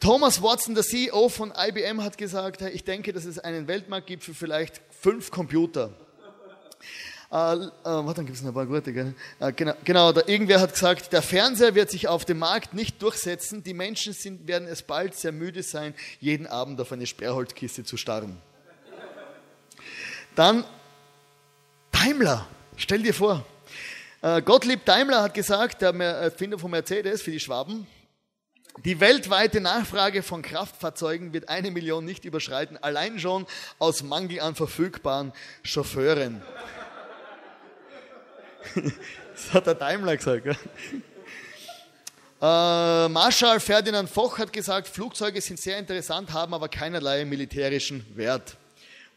Thomas 0.00 0.42
Watson, 0.42 0.74
der 0.74 0.82
CEO 0.82 1.28
von 1.28 1.52
IBM, 1.56 2.02
hat 2.02 2.18
gesagt, 2.18 2.60
ich 2.62 2.82
denke, 2.82 3.12
dass 3.12 3.24
es 3.24 3.38
einen 3.38 3.68
Weltmarkt 3.68 4.08
gibt 4.08 4.24
für 4.24 4.34
vielleicht 4.34 4.80
fünf 5.00 5.30
Computer. 5.30 5.90
Äh, 7.32 7.34
äh, 7.34 7.68
warte, 7.84 8.16
dann 8.16 8.26
gibt 8.26 8.36
es 8.36 8.42
noch 8.42 8.50
ein 8.50 8.54
paar 8.54 8.66
gute. 8.66 8.92
Gell? 8.92 9.14
Äh, 9.40 9.52
genau, 9.54 9.72
genau 9.84 10.12
da, 10.12 10.20
irgendwer 10.26 10.60
hat 10.60 10.74
gesagt, 10.74 11.14
der 11.14 11.22
Fernseher 11.22 11.74
wird 11.74 11.90
sich 11.90 12.06
auf 12.06 12.26
dem 12.26 12.38
Markt 12.38 12.74
nicht 12.74 13.00
durchsetzen. 13.00 13.62
Die 13.62 13.72
Menschen 13.72 14.12
sind, 14.12 14.46
werden 14.46 14.68
es 14.68 14.82
bald 14.82 15.14
sehr 15.14 15.32
müde 15.32 15.62
sein, 15.62 15.94
jeden 16.20 16.46
Abend 16.46 16.78
auf 16.78 16.92
eine 16.92 17.06
Sperrholzkiste 17.06 17.84
zu 17.84 17.96
starren. 17.96 18.36
Dann 20.34 20.64
Daimler. 21.90 22.46
Stell 22.76 23.02
dir 23.02 23.14
vor, 23.14 23.46
äh, 24.20 24.42
Gottlieb 24.42 24.84
Daimler 24.84 25.22
hat 25.22 25.32
gesagt, 25.32 25.80
der 25.80 25.94
Erfinder 25.94 26.58
von 26.58 26.70
Mercedes 26.70 27.22
für 27.22 27.30
die 27.30 27.40
Schwaben, 27.40 27.86
die 28.84 29.00
weltweite 29.00 29.60
Nachfrage 29.62 30.22
von 30.22 30.42
Kraftfahrzeugen 30.42 31.32
wird 31.32 31.48
eine 31.48 31.70
Million 31.70 32.04
nicht 32.04 32.26
überschreiten, 32.26 32.76
allein 32.82 33.18
schon 33.18 33.46
aus 33.78 34.02
Mangel 34.02 34.40
an 34.40 34.54
verfügbaren 34.54 35.32
Chauffeuren. 35.62 36.42
Das 39.34 39.54
hat 39.54 39.66
der 39.66 39.74
Daimler 39.74 40.16
gesagt. 40.16 40.46
Äh, 40.46 40.54
Marschall 43.08 43.60
Ferdinand 43.60 44.10
Foch 44.10 44.38
hat 44.38 44.52
gesagt, 44.52 44.88
Flugzeuge 44.88 45.40
sind 45.40 45.60
sehr 45.60 45.78
interessant, 45.78 46.32
haben 46.32 46.52
aber 46.52 46.68
keinerlei 46.68 47.24
militärischen 47.24 48.04
Wert. 48.14 48.56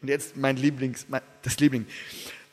Und 0.00 0.08
jetzt 0.08 0.36
mein 0.36 0.56
Lieblings, 0.56 1.06
mein, 1.08 1.20
das 1.42 1.58
Liebling. 1.58 1.86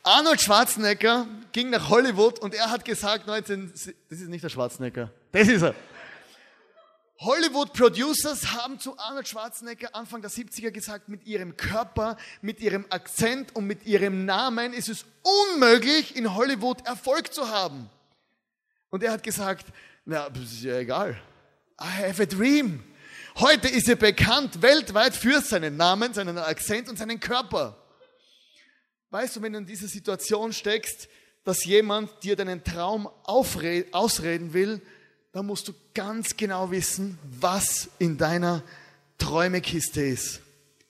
Arnold 0.04 0.42
Schwarzenegger 0.42 1.28
ging 1.52 1.70
nach 1.70 1.90
Hollywood 1.90 2.40
und 2.40 2.54
er 2.54 2.72
hat 2.72 2.84
gesagt, 2.84 3.28
19, 3.28 3.72
das 3.72 3.94
ist 4.10 4.28
nicht 4.28 4.44
der 4.44 4.50
Schwarzenegger, 4.50 5.12
das 5.32 5.48
ist 5.48 5.62
er. 5.62 5.76
Hollywood 7.24 7.72
Producers 7.72 8.52
haben 8.52 8.80
zu 8.80 8.98
Arnold 9.00 9.30
Schwarzenegger 9.30 9.96
Anfang 9.96 10.22
der 10.22 10.30
70er 10.30 10.72
gesagt, 10.72 11.08
mit 11.08 11.26
ihrem 11.26 11.56
Körper, 11.56 12.18
mit 12.42 12.60
ihrem 12.60 12.86
Akzent 12.90 13.56
und 13.56 13.66
mit 13.66 13.86
ihrem 13.86 14.26
Namen 14.26 14.74
ist 14.74 14.90
es 14.90 15.06
unmöglich, 15.22 16.18
in 16.18 16.36
Hollywood 16.36 16.86
Erfolg 16.86 17.34
zu 17.34 17.50
haben. 17.50 17.90
Und 18.90 19.04
er 19.04 19.14
hat 19.14 19.24
gesagt, 19.24 19.68
na, 20.04 20.28
ist 20.28 20.64
ja 20.64 20.78
egal. 20.80 21.12
I 21.80 22.10
have 22.10 22.22
a 22.22 22.26
dream. 22.26 22.84
Heute 23.38 23.70
ist 23.70 23.88
er 23.88 23.96
bekannt 23.96 24.62
weltweit 24.62 25.16
für 25.16 25.40
seinen 25.40 25.78
Namen, 25.78 26.14
seinen 26.14 26.38
Akzent 26.38 26.90
und 26.90 26.98
seinen 26.98 27.22
Körper. 27.22 27.78
Weißt 29.12 29.38
du, 29.38 29.42
wenn 29.42 29.54
du 29.54 29.60
in 29.60 29.66
dieser 29.66 29.88
Situation 29.88 30.52
steckst, 30.52 31.08
dass 31.46 31.64
jemand 31.64 32.12
dir 32.24 32.36
deinen 32.36 32.66
Traum 32.66 33.10
ausreden 33.24 34.54
will, 34.54 34.82
da 35.34 35.42
musst 35.42 35.68
du 35.68 35.74
ganz 35.96 36.38
genau 36.38 36.70
wissen, 36.70 37.18
was 37.40 37.90
in 37.98 38.18
deiner 38.18 38.62
Träumekiste 39.18 40.02
ist. 40.02 40.42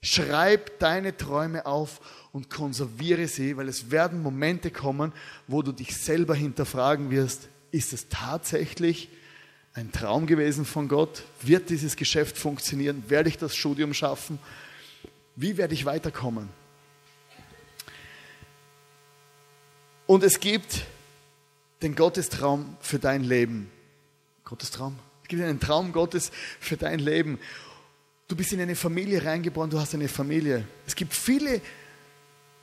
Schreib 0.01 0.79
deine 0.79 1.15
Träume 1.15 1.65
auf 1.65 2.01
und 2.33 2.49
konserviere 2.49 3.29
sie, 3.29 3.55
weil 3.55 3.69
es 3.69 3.89
werden 3.89 4.21
Momente 4.21 4.69
kommen, 4.69 5.13
wo 5.47 5.61
du 5.61 5.71
dich 5.71 5.95
selber 5.95 6.35
hinterfragen 6.35 7.09
wirst, 7.09 7.47
ist 7.71 7.93
es 7.93 8.09
tatsächlich 8.09 9.07
ein 9.73 9.93
Traum 9.93 10.27
gewesen 10.27 10.65
von 10.65 10.89
Gott? 10.89 11.23
Wird 11.41 11.69
dieses 11.69 11.95
Geschäft 11.95 12.37
funktionieren? 12.37 13.05
Werde 13.07 13.29
ich 13.29 13.37
das 13.37 13.55
Studium 13.55 13.93
schaffen? 13.93 14.39
Wie 15.37 15.55
werde 15.55 15.73
ich 15.73 15.85
weiterkommen? 15.85 16.49
Und 20.05 20.21
es 20.21 20.41
gibt 20.41 20.83
den 21.81 21.95
Gottestraum 21.95 22.75
für 22.81 22.99
dein 22.99 23.23
Leben. 23.23 23.71
Gottes 24.43 24.71
Traum. 24.71 24.97
Es 25.23 25.29
gibt 25.29 25.41
einen 25.41 25.59
Traum 25.59 25.91
Gottes 25.91 26.31
für 26.59 26.77
dein 26.77 26.99
Leben. 26.99 27.39
Du 28.27 28.35
bist 28.35 28.51
in 28.53 28.61
eine 28.61 28.75
Familie 28.75 29.23
reingeboren, 29.23 29.69
du 29.69 29.79
hast 29.79 29.93
eine 29.93 30.07
Familie. 30.07 30.67
Es 30.85 30.95
gibt 30.95 31.13
viele 31.13 31.61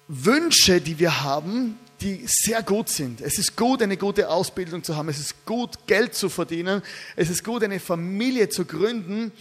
Wünsche, 0.09 0.81
die 0.81 0.99
wir 0.99 1.23
haben, 1.23 1.79
die 2.01 2.25
sehr 2.27 2.63
gut 2.63 2.89
sind. 2.89 3.21
Es 3.21 3.39
ist 3.39 3.57
gut, 3.57 3.83
eine 3.83 3.97
gute 3.97 4.29
Ausbildung 4.29 4.83
zu 4.83 4.97
haben. 4.97 5.09
Es 5.09 5.19
ist 5.19 5.45
gut, 5.47 5.87
Geld 5.87 6.15
zu 6.15 6.29
verdienen. 6.29 6.83
Es 7.15 7.31
ist 7.31 7.45
gut, 7.45 7.63
eine 7.63 7.79
Familie 7.79 8.49
zu 8.49 8.65
gründen. 8.65 9.33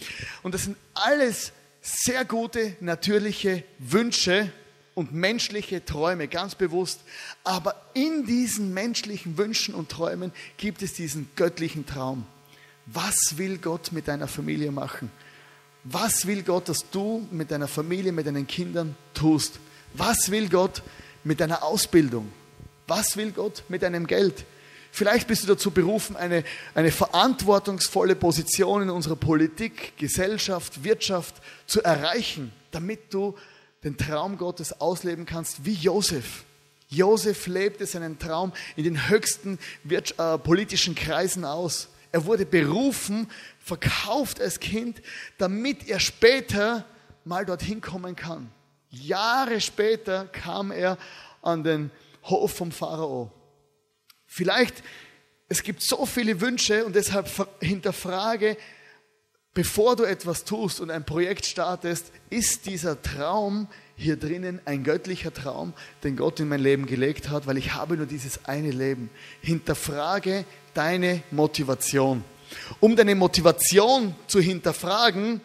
Und 0.42 0.54
das 0.54 0.64
sind 0.64 0.76
alles 0.94 1.52
sehr 1.80 2.24
gute, 2.24 2.76
natürliche 2.80 3.64
Wünsche 3.78 4.52
und 5.00 5.14
menschliche 5.14 5.82
Träume, 5.82 6.28
ganz 6.28 6.54
bewusst. 6.54 7.00
Aber 7.42 7.74
in 7.94 8.26
diesen 8.26 8.74
menschlichen 8.74 9.38
Wünschen 9.38 9.74
und 9.74 9.88
Träumen 9.88 10.30
gibt 10.58 10.82
es 10.82 10.92
diesen 10.92 11.30
göttlichen 11.36 11.86
Traum. 11.86 12.26
Was 12.84 13.38
will 13.38 13.56
Gott 13.56 13.92
mit 13.92 14.08
deiner 14.08 14.28
Familie 14.28 14.70
machen? 14.70 15.10
Was 15.84 16.26
will 16.26 16.42
Gott, 16.42 16.68
dass 16.68 16.90
du 16.90 17.26
mit 17.30 17.50
deiner 17.50 17.66
Familie, 17.66 18.12
mit 18.12 18.26
deinen 18.26 18.46
Kindern 18.46 18.94
tust? 19.14 19.58
Was 19.94 20.30
will 20.30 20.50
Gott 20.50 20.82
mit 21.24 21.40
deiner 21.40 21.62
Ausbildung? 21.64 22.30
Was 22.86 23.16
will 23.16 23.32
Gott 23.32 23.64
mit 23.68 23.82
deinem 23.82 24.06
Geld? 24.06 24.44
Vielleicht 24.92 25.28
bist 25.28 25.44
du 25.44 25.46
dazu 25.46 25.70
berufen, 25.70 26.14
eine, 26.14 26.44
eine 26.74 26.90
verantwortungsvolle 26.90 28.16
Position 28.16 28.82
in 28.82 28.90
unserer 28.90 29.16
Politik, 29.16 29.96
Gesellschaft, 29.96 30.84
Wirtschaft 30.84 31.36
zu 31.66 31.82
erreichen, 31.82 32.52
damit 32.70 33.14
du 33.14 33.34
den 33.84 33.96
Traum 33.96 34.36
Gottes 34.36 34.80
ausleben 34.80 35.26
kannst 35.26 35.64
wie 35.64 35.74
Josef. 35.74 36.44
Josef 36.88 37.46
lebte 37.46 37.86
seinen 37.86 38.18
Traum 38.18 38.52
in 38.76 38.84
den 38.84 39.08
höchsten 39.08 39.58
äh, 39.88 40.38
politischen 40.38 40.94
Kreisen 40.94 41.44
aus. 41.44 41.88
Er 42.12 42.24
wurde 42.24 42.44
berufen, 42.44 43.30
verkauft 43.60 44.40
als 44.40 44.58
Kind, 44.58 45.00
damit 45.38 45.88
er 45.88 46.00
später 46.00 46.84
mal 47.24 47.46
dorthin 47.46 47.80
kommen 47.80 48.16
kann. 48.16 48.50
Jahre 48.90 49.60
später 49.60 50.26
kam 50.26 50.72
er 50.72 50.98
an 51.42 51.62
den 51.62 51.92
Hof 52.24 52.56
vom 52.56 52.72
Pharao. 52.72 53.30
Vielleicht, 54.26 54.82
es 55.48 55.62
gibt 55.62 55.82
so 55.82 56.06
viele 56.06 56.40
Wünsche 56.40 56.84
und 56.84 56.96
deshalb 56.96 57.28
hinterfrage, 57.60 58.56
bevor 59.54 59.96
du 59.96 60.04
etwas 60.04 60.44
tust 60.44 60.80
und 60.80 60.90
ein 60.90 61.04
Projekt 61.04 61.46
startest, 61.46 62.12
ist 62.30 62.66
dieser 62.66 63.00
Traum 63.00 63.68
hier 64.00 64.16
drinnen 64.16 64.60
ein 64.64 64.82
göttlicher 64.82 65.32
Traum, 65.32 65.74
den 66.04 66.16
Gott 66.16 66.40
in 66.40 66.48
mein 66.48 66.60
Leben 66.60 66.86
gelegt 66.86 67.28
hat, 67.28 67.46
weil 67.46 67.58
ich 67.58 67.74
habe 67.74 67.98
nur 67.98 68.06
dieses 68.06 68.46
eine 68.46 68.70
Leben. 68.70 69.10
Hinterfrage 69.42 70.46
deine 70.72 71.22
Motivation. 71.30 72.24
Um 72.80 72.96
deine 72.96 73.14
Motivation 73.14 74.14
zu 74.26 74.40
hinterfragen, 74.40 75.42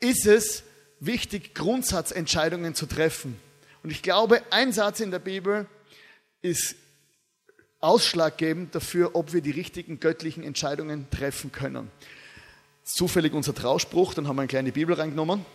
ist 0.00 0.26
es 0.26 0.62
wichtig, 1.00 1.54
Grundsatzentscheidungen 1.54 2.74
zu 2.74 2.86
treffen. 2.86 3.38
Und 3.82 3.90
ich 3.90 4.02
glaube, 4.02 4.40
ein 4.50 4.72
Satz 4.72 5.00
in 5.00 5.10
der 5.10 5.18
Bibel 5.18 5.66
ist 6.40 6.76
ausschlaggebend 7.80 8.74
dafür, 8.74 9.14
ob 9.14 9.34
wir 9.34 9.42
die 9.42 9.50
richtigen 9.50 10.00
göttlichen 10.00 10.44
Entscheidungen 10.44 11.10
treffen 11.10 11.52
können. 11.52 11.90
Zufällig 12.84 13.32
unser 13.32 13.54
Trauspruch, 13.54 14.14
dann 14.14 14.26
haben 14.28 14.36
wir 14.36 14.42
eine 14.42 14.48
kleine 14.48 14.72
Bibel 14.72 14.94
reingenommen. 14.94 15.44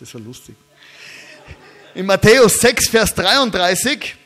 Das 0.00 0.14
war 0.14 0.20
lustig. 0.20 0.54
In 1.94 2.06
Matthäus 2.06 2.60
6, 2.60 2.88
Vers 2.88 3.14
33 3.14 4.16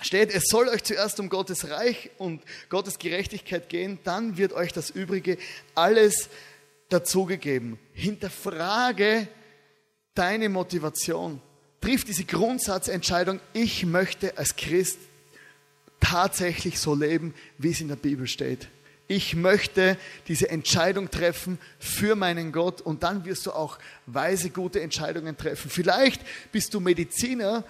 steht, 0.00 0.30
es 0.34 0.44
soll 0.48 0.68
euch 0.68 0.84
zuerst 0.84 1.18
um 1.18 1.28
Gottes 1.28 1.70
Reich 1.70 2.10
und 2.18 2.42
Gottes 2.68 2.98
Gerechtigkeit 2.98 3.68
gehen, 3.68 3.98
dann 4.04 4.36
wird 4.36 4.52
euch 4.52 4.72
das 4.72 4.90
Übrige 4.90 5.38
alles 5.74 6.28
dazugegeben. 6.88 7.78
Hinterfrage 7.92 9.28
deine 10.14 10.48
Motivation. 10.48 11.40
Triff 11.80 12.04
diese 12.04 12.24
Grundsatzentscheidung, 12.24 13.40
ich 13.52 13.86
möchte 13.86 14.36
als 14.36 14.56
Christ 14.56 14.98
tatsächlich 16.00 16.78
so 16.78 16.94
leben, 16.94 17.34
wie 17.58 17.70
es 17.70 17.80
in 17.80 17.88
der 17.88 17.96
Bibel 17.96 18.26
steht. 18.26 18.68
Ich 19.10 19.34
möchte 19.34 19.98
diese 20.28 20.50
Entscheidung 20.50 21.10
treffen 21.10 21.58
für 21.80 22.14
meinen 22.14 22.52
Gott 22.52 22.80
und 22.80 23.02
dann 23.02 23.24
wirst 23.24 23.44
du 23.44 23.50
auch 23.50 23.80
weise, 24.06 24.50
gute 24.50 24.80
Entscheidungen 24.80 25.36
treffen. 25.36 25.68
Vielleicht 25.68 26.22
bist 26.52 26.74
du 26.74 26.78
Mediziner 26.78 27.64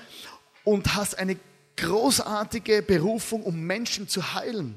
und 0.65 0.95
hast 0.97 1.19
eine 1.19 1.39
großartige 1.79 2.83
Berufung, 2.83 3.43
um 3.43 3.59
Menschen 3.59 4.07
zu 4.07 4.35
heilen, 4.35 4.77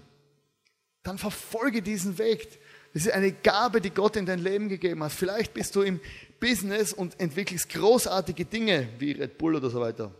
dann 1.03 1.17
verfolge 1.17 1.81
diesen 1.81 2.17
Weg. 2.17 2.47
Das 2.93 3.07
ist 3.07 3.11
eine 3.11 3.33
Gabe, 3.33 3.81
die 3.81 3.89
Gott 3.89 4.15
in 4.15 4.25
dein 4.25 4.39
Leben 4.39 4.69
gegeben 4.69 5.03
hat. 5.03 5.11
Vielleicht 5.11 5.53
bist 5.53 5.75
du 5.75 5.81
im 5.81 5.99
Business 6.39 6.93
und 6.93 7.19
entwickelst 7.19 7.67
großartige 7.73 8.45
Dinge 8.45 8.87
wie 8.99 9.11
Red 9.11 9.37
Bull 9.37 9.55
oder 9.55 9.69
so 9.69 9.81
weiter. 9.81 10.15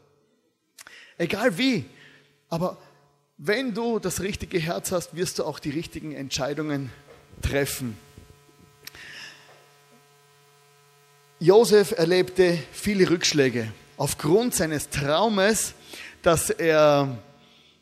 Egal 1.18 1.58
wie, 1.58 1.86
aber 2.50 2.78
wenn 3.46 3.74
du 3.74 4.00
das 4.00 4.22
richtige 4.22 4.60
Herz 4.60 4.92
hast, 4.92 5.16
wirst 5.16 5.40
du 5.40 5.44
auch 5.44 5.60
die 5.60 5.70
richtigen 5.70 6.14
Entscheidungen 6.14 6.92
treffen. 7.42 7.98
Josef 11.40 11.92
erlebte 11.92 12.58
viele 12.72 13.10
Rückschläge. 13.10 13.74
Aufgrund 13.98 14.56
seines 14.56 14.90
Traumes 14.90 15.76
dass 16.22 16.50
er, 16.50 17.18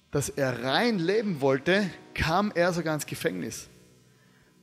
dass 0.09 0.29
er 0.29 0.63
rein 0.63 0.97
leben 0.97 1.41
wollte, 1.41 1.87
kam 2.15 2.51
er 2.55 2.73
sogar 2.73 2.95
ins 2.95 3.05
Gefängnis. 3.05 3.67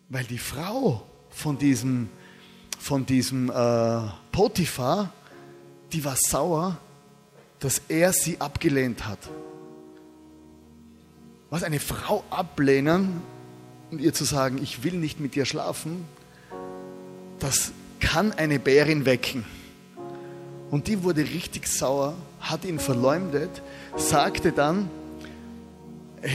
Weil 0.08 0.24
die 0.24 0.38
Frau 0.38 1.06
von 1.30 1.58
diesem, 1.58 2.08
von 2.76 3.06
diesem 3.06 3.50
äh, 3.50 4.00
Potiphar, 4.32 5.12
die 5.92 6.04
war 6.04 6.16
sauer 6.16 6.78
dass 7.60 7.82
er 7.88 8.12
sie 8.12 8.40
abgelehnt 8.40 9.06
hat. 9.06 9.18
Was 11.50 11.62
eine 11.62 11.80
Frau 11.80 12.24
ablehnen 12.28 13.22
und 13.90 14.00
ihr 14.00 14.12
zu 14.12 14.24
sagen, 14.24 14.58
ich 14.62 14.84
will 14.84 14.94
nicht 14.94 15.18
mit 15.18 15.34
dir 15.34 15.46
schlafen, 15.46 16.04
das 17.38 17.72
kann 18.00 18.32
eine 18.32 18.58
Bärin 18.58 19.06
wecken. 19.06 19.44
Und 20.70 20.88
die 20.88 21.02
wurde 21.02 21.22
richtig 21.22 21.66
sauer, 21.66 22.14
hat 22.40 22.64
ihn 22.66 22.78
verleumdet, 22.78 23.62
sagte 23.96 24.52
dann, 24.52 24.90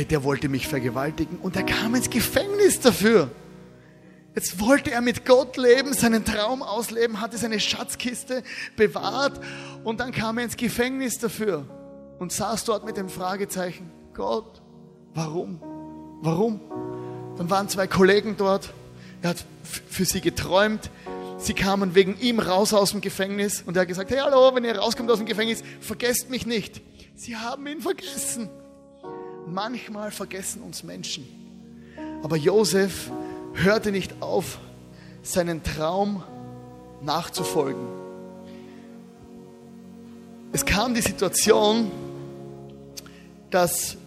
der 0.09 0.23
wollte 0.23 0.49
mich 0.49 0.67
vergewaltigen 0.67 1.37
und 1.37 1.55
er 1.55 1.63
kam 1.63 1.93
ins 1.93 2.09
Gefängnis 2.09 2.79
dafür. 2.79 3.29
Jetzt 4.33 4.59
wollte 4.59 4.89
er 4.89 5.01
mit 5.01 5.25
Gott 5.25 5.57
leben, 5.57 5.93
seinen 5.93 6.25
Traum 6.25 6.63
ausleben, 6.63 7.21
hatte 7.21 7.37
seine 7.37 7.59
Schatzkiste 7.59 8.41
bewahrt 8.75 9.39
und 9.83 9.99
dann 9.99 10.11
kam 10.11 10.39
er 10.39 10.45
ins 10.45 10.57
Gefängnis 10.57 11.19
dafür 11.19 11.67
und 12.17 12.31
saß 12.31 12.65
dort 12.65 12.83
mit 12.83 12.97
dem 12.97 13.09
Fragezeichen, 13.09 13.91
Gott, 14.15 14.62
warum? 15.13 15.59
Warum? 16.21 16.59
Dann 17.37 17.49
waren 17.49 17.69
zwei 17.69 17.87
Kollegen 17.87 18.37
dort, 18.37 18.73
er 19.21 19.31
hat 19.31 19.45
für 19.63 20.05
sie 20.05 20.21
geträumt, 20.21 20.89
sie 21.37 21.53
kamen 21.53 21.95
wegen 21.95 22.19
ihm 22.19 22.39
raus 22.39 22.73
aus 22.73 22.91
dem 22.91 23.01
Gefängnis 23.01 23.63
und 23.65 23.75
er 23.75 23.81
hat 23.81 23.87
gesagt, 23.87 24.11
hey 24.11 24.19
hallo, 24.19 24.55
wenn 24.55 24.63
ihr 24.63 24.77
rauskommt 24.77 25.09
aus 25.09 25.17
dem 25.17 25.27
Gefängnis, 25.27 25.63
vergesst 25.81 26.29
mich 26.29 26.45
nicht. 26.45 26.81
Sie 27.15 27.37
haben 27.37 27.67
ihn 27.67 27.81
vergessen. 27.81 28.49
Manchmal 29.47 30.11
vergessen 30.11 30.61
uns 30.61 30.83
Menschen. 30.83 31.27
Aber 32.23 32.37
Josef 32.37 33.11
hörte 33.53 33.91
nicht 33.91 34.21
auf, 34.21 34.59
seinen 35.21 35.63
Traum 35.63 36.23
nachzufolgen. 37.01 37.85
Es 40.51 40.65
kam 40.65 40.93
die 40.93 41.01
Situation, 41.01 41.91
dass, 43.49 43.97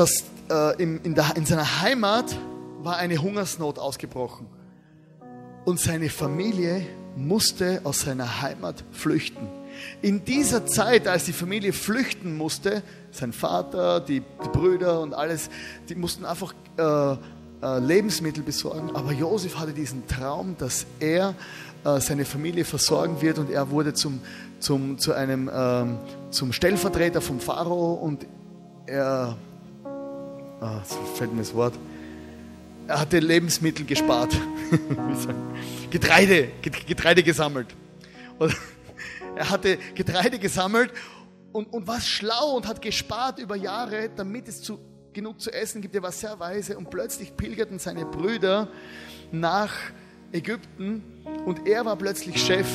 dass 0.00 0.24
äh, 0.50 0.82
in, 0.82 0.98
in, 1.02 1.14
der, 1.14 1.36
in 1.36 1.44
seiner 1.44 1.82
Heimat 1.82 2.34
war 2.82 2.96
eine 2.96 3.18
Hungersnot 3.18 3.78
ausgebrochen 3.78 4.46
und 5.66 5.78
seine 5.78 6.08
Familie 6.08 6.86
musste 7.16 7.82
aus 7.84 8.00
seiner 8.00 8.40
Heimat 8.40 8.82
flüchten. 8.92 9.46
In 10.00 10.24
dieser 10.24 10.64
Zeit, 10.64 11.06
als 11.06 11.24
die 11.24 11.34
Familie 11.34 11.74
flüchten 11.74 12.34
musste, 12.38 12.82
sein 13.10 13.34
Vater, 13.34 14.00
die, 14.00 14.20
die 14.20 14.48
Brüder 14.48 15.00
und 15.00 15.12
alles, 15.12 15.50
die 15.90 15.96
mussten 15.96 16.24
einfach 16.24 16.54
äh, 16.78 17.12
äh, 17.12 17.78
Lebensmittel 17.80 18.42
besorgen. 18.42 18.92
Aber 18.94 19.12
Josef 19.12 19.58
hatte 19.58 19.74
diesen 19.74 20.06
Traum, 20.06 20.56
dass 20.56 20.86
er 20.98 21.34
äh, 21.84 22.00
seine 22.00 22.24
Familie 22.24 22.64
versorgen 22.64 23.20
wird 23.20 23.38
und 23.38 23.50
er 23.50 23.68
wurde 23.68 23.92
zum, 23.92 24.20
zum, 24.60 24.96
zu 24.96 25.12
einem, 25.12 25.50
ähm, 25.52 25.98
zum 26.30 26.54
Stellvertreter 26.54 27.20
vom 27.20 27.38
Pharao 27.38 27.92
und 27.92 28.26
er, 28.86 29.36
ah, 30.60 30.82
so 30.84 30.96
fällt 31.16 31.32
mir 31.32 31.38
das 31.38 31.54
Wort, 31.54 31.74
er 32.86 33.00
hatte 33.00 33.18
Lebensmittel 33.18 33.86
gespart, 33.86 34.36
Getreide, 35.90 36.48
Getreide 36.60 37.22
gesammelt. 37.22 37.68
Und 38.38 38.56
er 39.36 39.50
hatte 39.50 39.78
Getreide 39.94 40.38
gesammelt 40.38 40.92
und, 41.52 41.72
und 41.72 41.86
war 41.86 42.00
schlau 42.00 42.56
und 42.56 42.66
hat 42.66 42.82
gespart 42.82 43.38
über 43.38 43.56
Jahre, 43.56 44.10
damit 44.14 44.48
es 44.48 44.62
zu, 44.62 44.78
genug 45.12 45.40
zu 45.40 45.52
essen 45.52 45.82
gibt. 45.82 45.94
Er 45.94 46.02
war 46.02 46.12
sehr 46.12 46.38
weise 46.40 46.76
und 46.76 46.90
plötzlich 46.90 47.36
pilgerten 47.36 47.78
seine 47.78 48.04
Brüder 48.06 48.68
nach 49.30 49.72
Ägypten 50.32 51.02
und 51.44 51.68
er 51.68 51.84
war 51.84 51.96
plötzlich 51.96 52.44
Chef. 52.44 52.68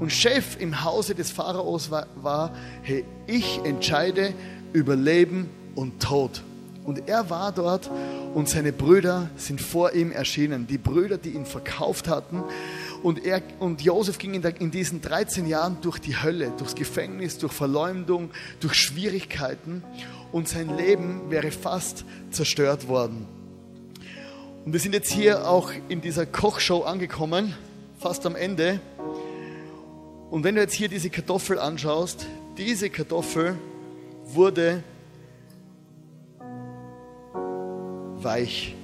Und 0.00 0.12
Chef 0.12 0.60
im 0.60 0.84
Hause 0.84 1.14
des 1.14 1.30
Pharaos 1.30 1.90
war, 1.90 2.06
war 2.16 2.54
hey, 2.82 3.04
ich 3.26 3.60
entscheide 3.64 4.32
über 4.72 4.94
Leben 4.94 5.48
und 5.74 6.00
Tod. 6.00 6.42
Und 6.88 7.06
er 7.06 7.28
war 7.28 7.52
dort 7.52 7.90
und 8.32 8.48
seine 8.48 8.72
Brüder 8.72 9.28
sind 9.36 9.60
vor 9.60 9.92
ihm 9.92 10.10
erschienen. 10.10 10.66
Die 10.66 10.78
Brüder, 10.78 11.18
die 11.18 11.28
ihn 11.28 11.44
verkauft 11.44 12.08
hatten 12.08 12.42
und, 13.02 13.26
er, 13.26 13.42
und 13.58 13.82
Josef 13.82 14.16
ging 14.16 14.32
in, 14.32 14.40
der, 14.40 14.58
in 14.58 14.70
diesen 14.70 15.02
13 15.02 15.46
Jahren 15.46 15.76
durch 15.82 15.98
die 15.98 16.16
Hölle, 16.16 16.50
durchs 16.56 16.74
Gefängnis, 16.74 17.36
durch 17.36 17.52
Verleumdung, 17.52 18.30
durch 18.60 18.72
Schwierigkeiten 18.72 19.84
und 20.32 20.48
sein 20.48 20.78
Leben 20.78 21.30
wäre 21.30 21.50
fast 21.50 22.06
zerstört 22.30 22.88
worden. 22.88 23.26
Und 24.64 24.72
wir 24.72 24.80
sind 24.80 24.94
jetzt 24.94 25.12
hier 25.12 25.46
auch 25.46 25.70
in 25.90 26.00
dieser 26.00 26.24
Kochshow 26.24 26.84
angekommen, 26.84 27.54
fast 27.98 28.24
am 28.24 28.34
Ende. 28.34 28.80
Und 30.30 30.42
wenn 30.42 30.54
du 30.54 30.62
jetzt 30.62 30.72
hier 30.72 30.88
diese 30.88 31.10
Kartoffel 31.10 31.58
anschaust, 31.58 32.26
diese 32.56 32.88
Kartoffel 32.88 33.58
wurde 34.24 34.82
weich 38.22 38.74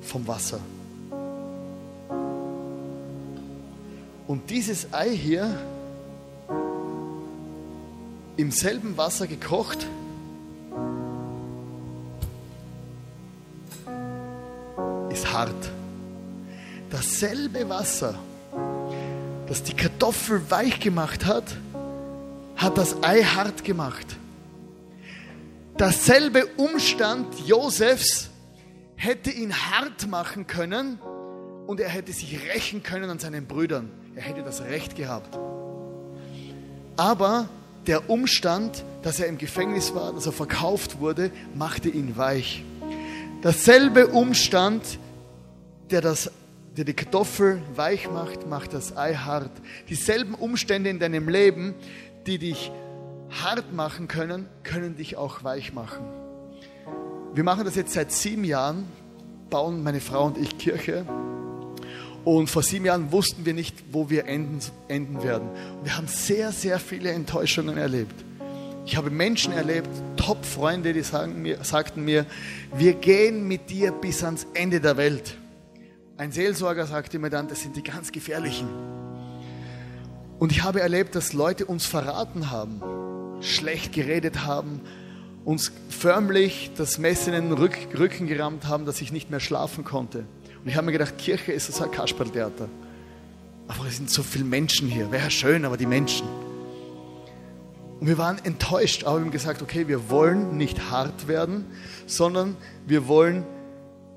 vom 0.00 0.26
Wasser. 0.26 0.60
Und 4.26 4.50
dieses 4.50 4.92
Ei 4.92 5.10
hier 5.10 5.58
im 8.36 8.50
selben 8.50 8.96
Wasser 8.96 9.26
gekocht, 9.26 9.86
ist 15.10 15.32
hart. 15.32 15.70
Dasselbe 16.90 17.68
Wasser, 17.68 18.14
das 19.48 19.62
die 19.62 19.74
Kartoffel 19.74 20.42
weich 20.50 20.80
gemacht 20.80 21.26
hat, 21.26 21.44
hat 22.56 22.78
das 22.78 23.02
Ei 23.02 23.22
hart 23.22 23.64
gemacht. 23.64 24.06
Dasselbe 25.76 26.46
Umstand 26.56 27.26
Josefs 27.46 28.30
hätte 29.02 29.30
ihn 29.30 29.52
hart 29.52 30.06
machen 30.06 30.46
können 30.46 31.00
und 31.66 31.80
er 31.80 31.88
hätte 31.88 32.12
sich 32.12 32.40
rächen 32.54 32.84
können 32.84 33.10
an 33.10 33.18
seinen 33.18 33.46
Brüdern. 33.46 33.90
Er 34.14 34.22
hätte 34.22 34.42
das 34.42 34.62
Recht 34.62 34.94
gehabt. 34.94 35.36
Aber 36.96 37.48
der 37.88 38.08
Umstand, 38.08 38.84
dass 39.02 39.18
er 39.18 39.26
im 39.26 39.38
Gefängnis 39.38 39.92
war, 39.94 40.12
dass 40.12 40.26
er 40.26 40.32
verkauft 40.32 41.00
wurde, 41.00 41.32
machte 41.54 41.88
ihn 41.88 42.16
weich. 42.16 42.64
Dasselbe 43.40 44.06
Umstand, 44.06 45.00
der, 45.90 46.00
das, 46.00 46.30
der 46.76 46.84
die 46.84 46.94
Kartoffel 46.94 47.60
weich 47.74 48.08
macht, 48.08 48.48
macht 48.48 48.72
das 48.72 48.96
Ei 48.96 49.14
hart. 49.14 49.50
Dieselben 49.88 50.34
Umstände 50.34 50.90
in 50.90 51.00
deinem 51.00 51.28
Leben, 51.28 51.74
die 52.26 52.38
dich 52.38 52.70
hart 53.30 53.72
machen 53.72 54.06
können, 54.06 54.48
können 54.62 54.94
dich 54.94 55.16
auch 55.16 55.42
weich 55.42 55.72
machen. 55.72 56.21
Wir 57.34 57.44
machen 57.44 57.64
das 57.64 57.76
jetzt 57.76 57.94
seit 57.94 58.12
sieben 58.12 58.44
Jahren, 58.44 58.84
bauen 59.48 59.82
meine 59.82 60.00
Frau 60.00 60.26
und 60.26 60.36
ich 60.36 60.58
Kirche 60.58 61.06
und 62.24 62.50
vor 62.50 62.62
sieben 62.62 62.84
Jahren 62.84 63.10
wussten 63.10 63.46
wir 63.46 63.54
nicht, 63.54 63.82
wo 63.90 64.10
wir 64.10 64.26
enden, 64.26 64.60
enden 64.88 65.22
werden. 65.22 65.48
wir 65.82 65.96
haben 65.96 66.06
sehr, 66.06 66.52
sehr 66.52 66.78
viele 66.78 67.10
Enttäuschungen 67.10 67.78
erlebt. 67.78 68.14
Ich 68.84 68.96
habe 68.96 69.10
Menschen 69.10 69.52
erlebt, 69.52 69.88
Top-Freunde, 70.16 70.92
die 70.92 71.02
mir, 71.34 71.64
sagten 71.64 72.04
mir, 72.04 72.26
wir 72.76 72.92
gehen 72.94 73.48
mit 73.48 73.70
dir 73.70 73.92
bis 73.92 74.22
ans 74.22 74.46
Ende 74.54 74.80
der 74.80 74.96
Welt. 74.96 75.36
Ein 76.18 76.32
Seelsorger 76.32 76.86
sagte 76.86 77.18
mir 77.18 77.30
dann, 77.30 77.48
das 77.48 77.62
sind 77.62 77.76
die 77.76 77.82
ganz 77.82 78.12
gefährlichen. 78.12 78.68
Und 80.38 80.52
ich 80.52 80.62
habe 80.62 80.80
erlebt, 80.80 81.14
dass 81.14 81.32
Leute 81.32 81.64
uns 81.64 81.86
verraten 81.86 82.50
haben, 82.50 82.82
schlecht 83.40 83.92
geredet 83.92 84.44
haben, 84.44 84.80
uns 85.44 85.72
förmlich 85.88 86.70
das 86.76 86.98
Messer 86.98 87.32
in 87.36 87.50
den 87.50 87.52
Rücken 87.52 88.26
gerammt 88.26 88.66
haben, 88.66 88.86
dass 88.86 89.00
ich 89.00 89.12
nicht 89.12 89.30
mehr 89.30 89.40
schlafen 89.40 89.84
konnte. 89.84 90.24
Und 90.62 90.68
ich 90.68 90.76
habe 90.76 90.86
mir 90.86 90.92
gedacht, 90.92 91.18
Kirche 91.18 91.52
ist 91.52 91.72
so 91.72 91.84
ein 91.84 91.90
Kasperltheater. 91.90 92.68
Aber 93.68 93.86
es 93.86 93.96
sind 93.96 94.10
so 94.10 94.22
viele 94.22 94.44
Menschen 94.44 94.88
hier. 94.88 95.10
Wäre 95.10 95.30
schön, 95.30 95.64
aber 95.64 95.76
die 95.76 95.86
Menschen. 95.86 96.26
Und 98.00 98.06
wir 98.06 98.18
waren 98.18 98.38
enttäuscht, 98.44 99.04
aber 99.04 99.18
wir 99.18 99.24
haben 99.24 99.30
gesagt, 99.30 99.62
okay, 99.62 99.88
wir 99.88 100.10
wollen 100.10 100.56
nicht 100.56 100.90
hart 100.90 101.28
werden, 101.28 101.66
sondern 102.06 102.56
wir 102.86 103.06
wollen 103.08 103.44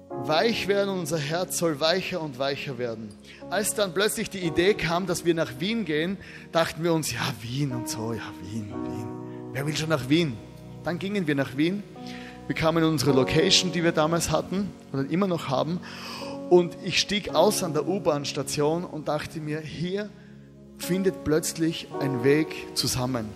weich 0.10 0.68
werden 0.68 0.90
und 0.90 1.00
unser 1.00 1.18
Herz 1.18 1.58
soll 1.58 1.80
weicher 1.80 2.22
und 2.22 2.40
weicher 2.40 2.78
werden. 2.78 3.10
Als 3.50 3.76
dann 3.76 3.94
plötzlich 3.94 4.30
die 4.30 4.40
Idee 4.40 4.74
kam, 4.74 5.06
dass 5.06 5.26
wir 5.26 5.34
nach 5.34 5.60
Wien 5.60 5.86
gehen, 5.86 6.18
dachten 6.52 6.84
wir 6.84 6.94
uns, 6.94 7.12
ja, 7.12 7.22
Wien 7.42 7.74
und 7.74 7.90
so, 7.90 8.14
ja, 8.14 8.24
Wien, 8.42 8.70
Wien. 8.70 9.08
Wer 9.54 9.68
will 9.68 9.76
schon 9.76 9.90
nach 9.90 10.10
Wien? 10.10 10.36
Dann 10.86 11.00
gingen 11.00 11.26
wir 11.26 11.34
nach 11.34 11.58
Wien. 11.58 11.82
Wir 12.46 12.56
kamen 12.56 12.84
in 12.84 12.90
unsere 12.90 13.12
Location, 13.12 13.72
die 13.72 13.84
wir 13.84 13.92
damals 13.92 14.30
hatten 14.30 14.70
oder 14.94 15.10
immer 15.10 15.26
noch 15.26 15.50
haben. 15.50 15.80
Und 16.52 16.78
ich 16.84 17.00
stieg 17.00 17.34
aus 17.34 17.64
an 17.64 17.74
der 17.74 17.88
U-Bahn-Station 17.88 18.84
und 18.84 19.08
dachte 19.08 19.40
mir, 19.40 19.62
hier 19.62 20.12
findet 20.78 21.24
plötzlich 21.24 21.88
ein 22.00 22.24
Weg 22.24 22.68
zusammen. 22.76 23.30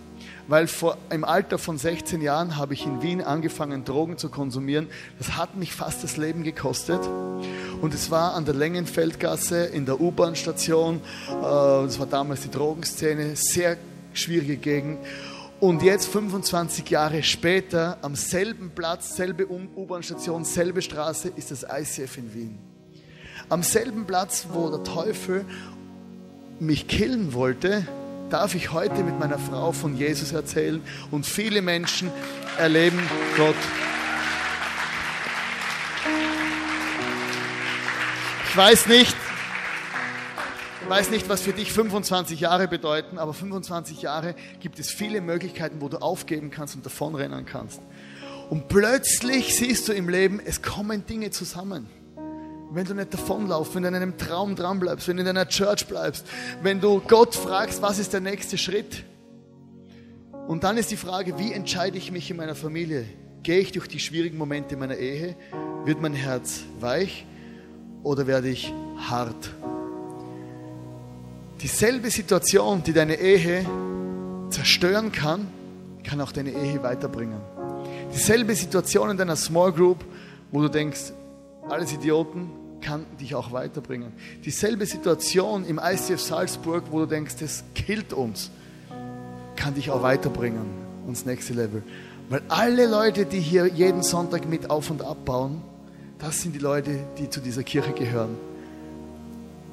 weil 0.46 0.68
vor, 0.68 0.96
im 1.10 1.24
Alter 1.24 1.58
von 1.58 1.76
16 1.76 2.22
Jahren 2.22 2.56
habe 2.56 2.74
ich 2.74 2.86
in 2.86 3.02
Wien 3.02 3.20
angefangen, 3.20 3.84
Drogen 3.84 4.16
zu 4.16 4.28
konsumieren. 4.28 4.88
Das 5.18 5.36
hat 5.36 5.56
mich 5.56 5.72
fast 5.72 6.04
das 6.04 6.16
Leben 6.16 6.44
gekostet. 6.44 7.00
Und 7.80 7.94
es 7.94 8.12
war 8.12 8.34
an 8.34 8.44
der 8.44 8.54
Längenfeldgasse 8.54 9.64
in 9.64 9.86
der 9.86 10.00
U-Bahn-Station. 10.00 10.96
Äh, 10.96 11.42
das 11.42 11.98
war 11.98 12.06
damals 12.06 12.42
die 12.42 12.50
Drogenszene, 12.50 13.34
sehr 13.34 13.76
schwierige 14.12 14.56
Gegend. 14.56 14.98
Und 15.60 15.82
jetzt 15.82 16.08
25 16.08 16.88
Jahre 16.88 17.22
später, 17.22 17.98
am 18.00 18.16
selben 18.16 18.70
Platz, 18.74 19.14
selbe 19.14 19.46
U-Bahn-Station, 19.46 20.46
selbe 20.46 20.80
Straße, 20.80 21.32
ist 21.36 21.50
das 21.50 21.64
ICF 21.64 22.16
in 22.16 22.34
Wien. 22.34 22.58
Am 23.50 23.62
selben 23.62 24.06
Platz, 24.06 24.46
wo 24.50 24.70
der 24.70 24.82
Teufel 24.84 25.44
mich 26.60 26.88
killen 26.88 27.34
wollte, 27.34 27.86
darf 28.30 28.54
ich 28.54 28.72
heute 28.72 29.02
mit 29.02 29.18
meiner 29.18 29.38
Frau 29.38 29.72
von 29.72 29.98
Jesus 29.98 30.32
erzählen 30.32 30.80
und 31.10 31.26
viele 31.26 31.60
Menschen 31.60 32.10
erleben 32.56 33.00
Gott. 33.36 33.54
Ich 38.48 38.56
weiß 38.56 38.86
nicht, 38.86 39.14
ich 39.14 39.29
weiß 40.90 41.10
nicht, 41.10 41.28
was 41.28 41.40
für 41.40 41.52
dich 41.52 41.72
25 41.72 42.40
Jahre 42.40 42.66
bedeuten, 42.66 43.18
aber 43.18 43.32
25 43.32 44.02
Jahre 44.02 44.34
gibt 44.58 44.80
es 44.80 44.90
viele 44.90 45.20
Möglichkeiten, 45.20 45.80
wo 45.80 45.88
du 45.88 45.98
aufgeben 45.98 46.50
kannst 46.50 46.74
und 46.74 46.84
davonrennen 46.84 47.46
kannst. 47.46 47.80
Und 48.50 48.66
plötzlich 48.66 49.54
siehst 49.54 49.86
du 49.86 49.92
im 49.92 50.08
Leben, 50.08 50.40
es 50.44 50.62
kommen 50.62 51.06
Dinge 51.06 51.30
zusammen. 51.30 51.86
Wenn 52.72 52.84
du 52.86 52.94
nicht 52.94 53.14
davonlaufst, 53.14 53.74
wenn 53.76 53.82
du 53.82 53.88
an 53.88 53.94
einem 53.94 54.18
Traum 54.18 54.56
dranbleibst, 54.56 55.06
wenn 55.06 55.16
du 55.16 55.20
in 55.20 55.26
deiner 55.26 55.48
Church 55.48 55.86
bleibst, 55.86 56.26
wenn 56.62 56.80
du 56.80 57.00
Gott 57.00 57.36
fragst, 57.36 57.82
was 57.82 58.00
ist 58.00 58.12
der 58.12 58.20
nächste 58.20 58.58
Schritt? 58.58 59.04
Und 60.48 60.64
dann 60.64 60.76
ist 60.76 60.90
die 60.90 60.96
Frage, 60.96 61.38
wie 61.38 61.52
entscheide 61.52 61.98
ich 61.98 62.10
mich 62.10 62.28
in 62.32 62.36
meiner 62.36 62.56
Familie? 62.56 63.04
Gehe 63.44 63.60
ich 63.60 63.70
durch 63.70 63.86
die 63.86 64.00
schwierigen 64.00 64.36
Momente 64.36 64.76
meiner 64.76 64.96
Ehe? 64.96 65.36
Wird 65.84 66.00
mein 66.00 66.14
Herz 66.14 66.62
weich 66.80 67.26
oder 68.02 68.26
werde 68.26 68.48
ich 68.48 68.72
hart? 68.96 69.59
Dieselbe 71.62 72.10
Situation, 72.10 72.82
die 72.82 72.94
deine 72.94 73.16
Ehe 73.20 73.66
zerstören 74.48 75.12
kann, 75.12 75.46
kann 76.02 76.20
auch 76.22 76.32
deine 76.32 76.50
Ehe 76.52 76.82
weiterbringen. 76.82 77.38
Dieselbe 78.14 78.54
Situation 78.54 79.10
in 79.10 79.16
deiner 79.18 79.36
Small 79.36 79.72
Group, 79.72 80.04
wo 80.50 80.62
du 80.62 80.68
denkst, 80.68 81.12
alles 81.68 81.92
Idioten, 81.92 82.50
kann 82.80 83.04
dich 83.20 83.34
auch 83.34 83.52
weiterbringen. 83.52 84.12
Dieselbe 84.42 84.86
Situation 84.86 85.66
im 85.66 85.78
ICF 85.78 86.20
Salzburg, 86.20 86.84
wo 86.90 87.00
du 87.00 87.06
denkst, 87.06 87.36
das 87.40 87.62
killt 87.74 88.14
uns, 88.14 88.50
kann 89.54 89.74
dich 89.74 89.90
auch 89.90 90.02
weiterbringen 90.02 90.64
ins 91.06 91.26
nächste 91.26 91.52
Level. 91.52 91.82
Weil 92.30 92.40
alle 92.48 92.86
Leute, 92.86 93.26
die 93.26 93.40
hier 93.40 93.66
jeden 93.66 94.02
Sonntag 94.02 94.48
mit 94.48 94.70
auf 94.70 94.90
und 94.90 95.02
abbauen, 95.02 95.60
das 96.18 96.40
sind 96.40 96.54
die 96.54 96.58
Leute, 96.58 97.00
die 97.18 97.28
zu 97.28 97.40
dieser 97.40 97.64
Kirche 97.64 97.92
gehören. 97.92 98.36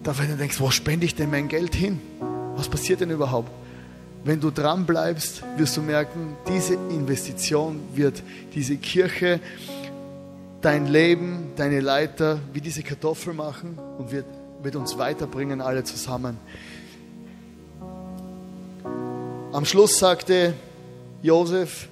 Da 0.03 0.17
wenn 0.17 0.29
du 0.29 0.37
denkst, 0.37 0.59
wo 0.59 0.71
spende 0.71 1.05
ich 1.05 1.15
denn 1.15 1.29
mein 1.29 1.47
Geld 1.47 1.75
hin? 1.75 1.99
Was 2.55 2.69
passiert 2.69 3.01
denn 3.01 3.11
überhaupt? 3.11 3.51
Wenn 4.23 4.39
du 4.41 4.51
dran 4.51 4.85
bleibst, 4.85 5.43
wirst 5.57 5.77
du 5.77 5.81
merken, 5.81 6.35
diese 6.47 6.73
Investition 6.73 7.79
wird 7.93 8.23
diese 8.53 8.77
Kirche 8.77 9.39
dein 10.61 10.87
Leben, 10.87 11.51
deine 11.55 11.79
Leiter 11.79 12.39
wie 12.51 12.61
diese 12.61 12.83
Kartoffel 12.83 13.33
machen 13.33 13.77
und 13.97 14.11
wird, 14.11 14.25
wird 14.63 14.75
uns 14.75 14.97
weiterbringen, 14.97 15.61
alle 15.61 15.83
zusammen. 15.83 16.37
Am 19.53 19.65
Schluss 19.65 19.97
sagte 19.97 20.53
Josef, 21.21 21.87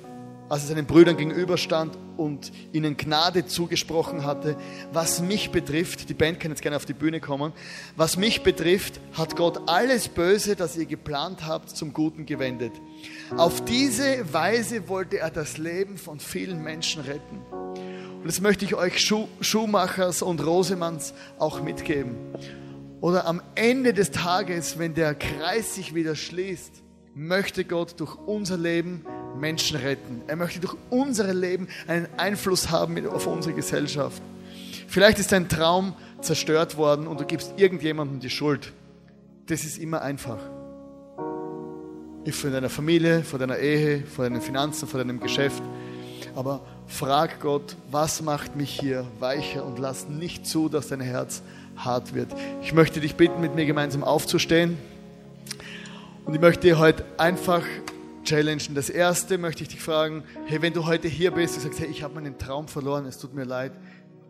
als 0.49 0.63
er 0.63 0.75
seinen 0.75 0.85
Brüdern 0.85 1.17
gegenüberstand 1.17 1.97
und 2.17 2.51
ihnen 2.73 2.97
Gnade 2.97 3.45
zugesprochen 3.45 4.25
hatte, 4.25 4.57
was 4.91 5.21
mich 5.21 5.51
betrifft, 5.51 6.09
die 6.09 6.13
Band 6.13 6.39
kann 6.39 6.51
jetzt 6.51 6.61
gerne 6.61 6.77
auf 6.77 6.85
die 6.85 6.93
Bühne 6.93 7.19
kommen, 7.19 7.53
was 7.95 8.17
mich 8.17 8.43
betrifft, 8.43 8.99
hat 9.13 9.35
Gott 9.35 9.61
alles 9.67 10.07
Böse, 10.07 10.55
das 10.55 10.77
ihr 10.77 10.85
geplant 10.85 11.45
habt, 11.45 11.69
zum 11.69 11.93
Guten 11.93 12.25
gewendet. 12.25 12.73
Auf 13.37 13.63
diese 13.65 14.33
Weise 14.33 14.87
wollte 14.87 15.19
er 15.19 15.31
das 15.31 15.57
Leben 15.57 15.97
von 15.97 16.19
vielen 16.19 16.63
Menschen 16.63 17.01
retten. 17.03 17.41
Und 17.51 18.25
das 18.25 18.41
möchte 18.41 18.65
ich 18.65 18.75
euch 18.75 18.99
Schuh 18.99 19.27
Schuhmachers 19.39 20.21
und 20.21 20.43
Rosemanns 20.43 21.13
auch 21.37 21.61
mitgeben. 21.61 22.15
Oder 23.01 23.27
am 23.27 23.41
Ende 23.53 23.93
des 23.93 24.09
Tages, 24.09 24.79
wenn 24.79 24.95
der 24.95 25.13
Kreis 25.13 25.75
sich 25.75 25.93
wieder 25.93 26.15
schließt, 26.15 26.81
möchte 27.13 27.65
Gott 27.65 27.99
durch 27.99 28.15
unser 28.15 28.57
Leben 28.57 29.05
Menschen 29.39 29.77
retten. 29.77 30.21
Er 30.27 30.35
möchte 30.35 30.59
durch 30.59 30.75
unser 30.89 31.33
Leben 31.33 31.67
einen 31.87 32.07
Einfluss 32.17 32.69
haben 32.69 33.07
auf 33.07 33.27
unsere 33.27 33.53
Gesellschaft. 33.53 34.21
Vielleicht 34.87 35.19
ist 35.19 35.31
dein 35.31 35.49
Traum 35.49 35.93
zerstört 36.21 36.77
worden 36.77 37.07
und 37.07 37.19
du 37.19 37.25
gibst 37.25 37.53
irgendjemandem 37.57 38.19
die 38.19 38.29
Schuld. 38.29 38.71
Das 39.47 39.63
ist 39.63 39.77
immer 39.77 40.01
einfach. 40.01 40.39
Vor 42.31 42.49
deiner 42.49 42.69
Familie, 42.69 43.23
vor 43.23 43.37
deiner 43.37 43.59
Ehe, 43.59 44.03
vor 44.05 44.25
deinen 44.25 44.41
Finanzen, 44.41 44.87
vor 44.87 44.99
deinem 44.99 45.19
Geschäft. 45.19 45.61
Aber 46.35 46.61
frag 46.87 47.39
Gott, 47.39 47.75
was 47.91 48.21
macht 48.21 48.55
mich 48.55 48.79
hier 48.79 49.05
weicher 49.19 49.63
und 49.63 49.77
lass 49.77 50.09
nicht 50.09 50.47
zu, 50.47 50.67
dass 50.67 50.87
dein 50.87 51.01
Herz 51.01 51.43
hart 51.77 52.15
wird. 52.15 52.29
Ich 52.61 52.73
möchte 52.73 52.99
dich 52.99 53.15
bitten, 53.15 53.41
mit 53.41 53.55
mir 53.55 53.65
gemeinsam 53.65 54.03
aufzustehen. 54.03 54.77
Und 56.25 56.33
ich 56.33 56.41
möchte 56.41 56.61
dir 56.61 56.79
heute 56.79 57.05
einfach 57.17 57.63
challengen. 58.25 58.75
Das 58.75 58.89
erste 58.89 59.37
möchte 59.37 59.63
ich 59.63 59.69
dich 59.69 59.81
fragen, 59.81 60.23
hey, 60.45 60.61
wenn 60.61 60.73
du 60.73 60.85
heute 60.85 61.07
hier 61.07 61.31
bist 61.31 61.55
und 61.55 61.61
sagst, 61.63 61.79
hey, 61.79 61.87
ich 61.87 62.03
habe 62.03 62.15
meinen 62.15 62.37
Traum 62.37 62.67
verloren, 62.67 63.05
es 63.05 63.17
tut 63.17 63.33
mir 63.33 63.45
leid, 63.45 63.71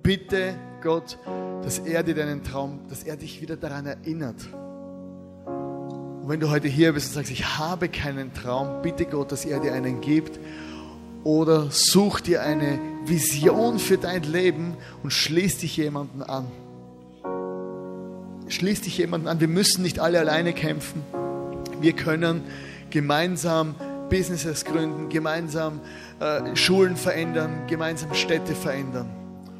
bitte 0.03 0.55
Gott, 0.83 1.17
dass 1.63 1.79
er 1.79 2.03
dir 2.03 2.13
deinen 2.13 2.43
Traum, 2.43 2.81
dass 2.89 3.03
er 3.03 3.15
dich 3.15 3.41
wieder 3.41 3.55
daran 3.55 3.87
erinnert. 3.87 4.47
Und 5.45 6.29
wenn 6.29 6.39
du 6.39 6.49
heute 6.49 6.67
hier 6.67 6.93
bist 6.93 7.07
und 7.07 7.13
sagst, 7.13 7.31
ich 7.31 7.57
habe 7.57 7.89
keinen 7.89 8.33
Traum, 8.33 8.81
bitte 8.81 9.05
Gott, 9.05 9.31
dass 9.31 9.45
er 9.45 9.59
dir 9.59 9.73
einen 9.73 10.01
gibt 10.01 10.39
oder 11.23 11.71
such 11.71 12.19
dir 12.19 12.43
eine 12.43 12.79
Vision 13.05 13.79
für 13.79 13.97
dein 13.97 14.23
Leben 14.23 14.75
und 15.01 15.11
schließ 15.11 15.59
dich 15.59 15.77
jemanden 15.77 16.21
an. 16.21 16.45
Schließ 18.47 18.81
dich 18.81 18.97
jemanden 18.99 19.27
an. 19.27 19.39
Wir 19.39 19.47
müssen 19.47 19.81
nicht 19.81 19.99
alle 19.99 20.19
alleine 20.19 20.53
kämpfen. 20.53 21.01
Wir 21.81 21.93
können 21.93 22.43
gemeinsam 22.95 23.75
Businesses 24.09 24.63
gründen, 24.63 25.09
gemeinsam 25.09 25.81
äh, 26.21 26.55
Schulen 26.55 26.95
verändern, 26.95 27.67
gemeinsam 27.67 28.13
Städte 28.13 28.55
verändern. 28.55 29.09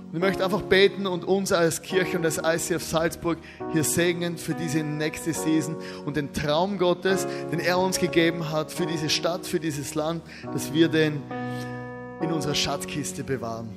Und 0.08 0.16
ich 0.16 0.22
möchte 0.22 0.46
einfach 0.46 0.62
beten 0.62 1.06
und 1.06 1.26
uns 1.26 1.52
als 1.52 1.82
Kirche 1.82 2.18
und 2.18 2.24
als 2.24 2.38
ICF 2.38 2.82
Salzburg 2.82 3.38
hier 3.74 3.84
segnen 3.84 4.38
für 4.38 4.54
diese 4.54 4.84
nächste 4.84 5.34
Season 5.34 5.76
und 6.06 6.16
den 6.16 6.32
Traum 6.32 6.78
Gottes, 6.78 7.28
den 7.52 7.60
er 7.60 7.78
uns 7.78 8.00
gegeben 8.00 8.54
hat 8.54 8.72
für 8.72 8.86
diese 8.86 9.10
Stadt, 9.10 9.46
für 9.46 9.60
dieses 9.60 9.96
Land, 9.96 10.24
dass 10.54 10.72
wir 10.72 10.88
den 10.88 11.22
in 12.22 12.32
unserer 12.32 12.56
Schatzkiste 12.56 13.26
bewahren. 13.26 13.68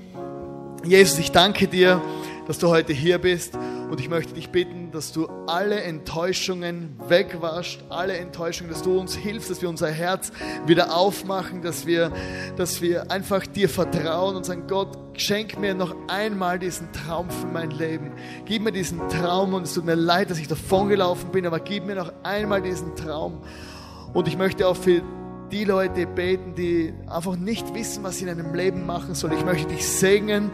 Jesus, 0.85 1.19
ich 1.19 1.33
danke 1.33 1.67
dir, 1.67 2.01
dass 2.47 2.59
du 2.59 2.69
heute 2.69 2.93
hier 2.93 3.19
bist 3.19 3.59
und 3.91 4.01
ich 4.01 4.09
möchte 4.09 4.35
dich 4.35 4.51
bitten, 4.51 4.91
dass 4.91 5.13
du 5.13 5.27
alle 5.47 5.81
Enttäuschungen 5.81 6.97
wegwaschst, 7.09 7.85
alle 7.89 8.17
Enttäuschungen, 8.17 8.71
dass 8.73 8.83
du 8.83 8.99
uns 8.99 9.15
hilfst, 9.15 9.51
dass 9.51 9.63
wir 9.63 9.69
unser 9.69 9.91
Herz 9.91 10.33
wieder 10.67 10.95
aufmachen, 10.95 11.63
dass 11.63 11.87
wir, 11.87 12.13
dass 12.57 12.83
wir 12.83 13.11
einfach 13.11 13.47
dir 13.47 13.69
vertrauen 13.69 14.37
und 14.37 14.45
sagen, 14.45 14.65
Gott, 14.69 14.99
schenk 15.15 15.59
mir 15.59 15.75
noch 15.75 15.95
einmal 16.09 16.59
diesen 16.59 16.93
Traum 16.93 17.31
für 17.31 17.47
mein 17.47 17.71
Leben. 17.71 18.13
Gib 18.45 18.63
mir 18.63 18.73
diesen 18.73 19.09
Traum 19.09 19.55
und 19.55 19.63
es 19.63 19.75
tut 19.75 19.85
mir 19.85 19.95
leid, 19.95 20.31
dass 20.31 20.39
ich 20.39 20.49
davongelaufen 20.49 21.31
bin, 21.31 21.47
aber 21.47 21.61
gib 21.61 21.87
mir 21.87 21.95
noch 21.95 22.13
einmal 22.23 22.63
diesen 22.63 22.95
Traum. 22.95 23.43
Und 24.13 24.29
ich 24.29 24.37
möchte 24.37 24.67
auch 24.67 24.77
für 24.77 25.03
die 25.51 25.65
Leute 25.65 26.07
beten, 26.07 26.55
die 26.55 26.93
einfach 27.07 27.37
nicht 27.37 27.75
wissen, 27.75 28.03
was 28.03 28.19
sie 28.19 28.25
in 28.25 28.31
einem 28.31 28.55
Leben 28.55 28.87
machen 28.87 29.15
sollen. 29.15 29.35
Ich 29.39 29.45
möchte 29.45 29.69
dich 29.69 29.87
segnen 29.87 30.51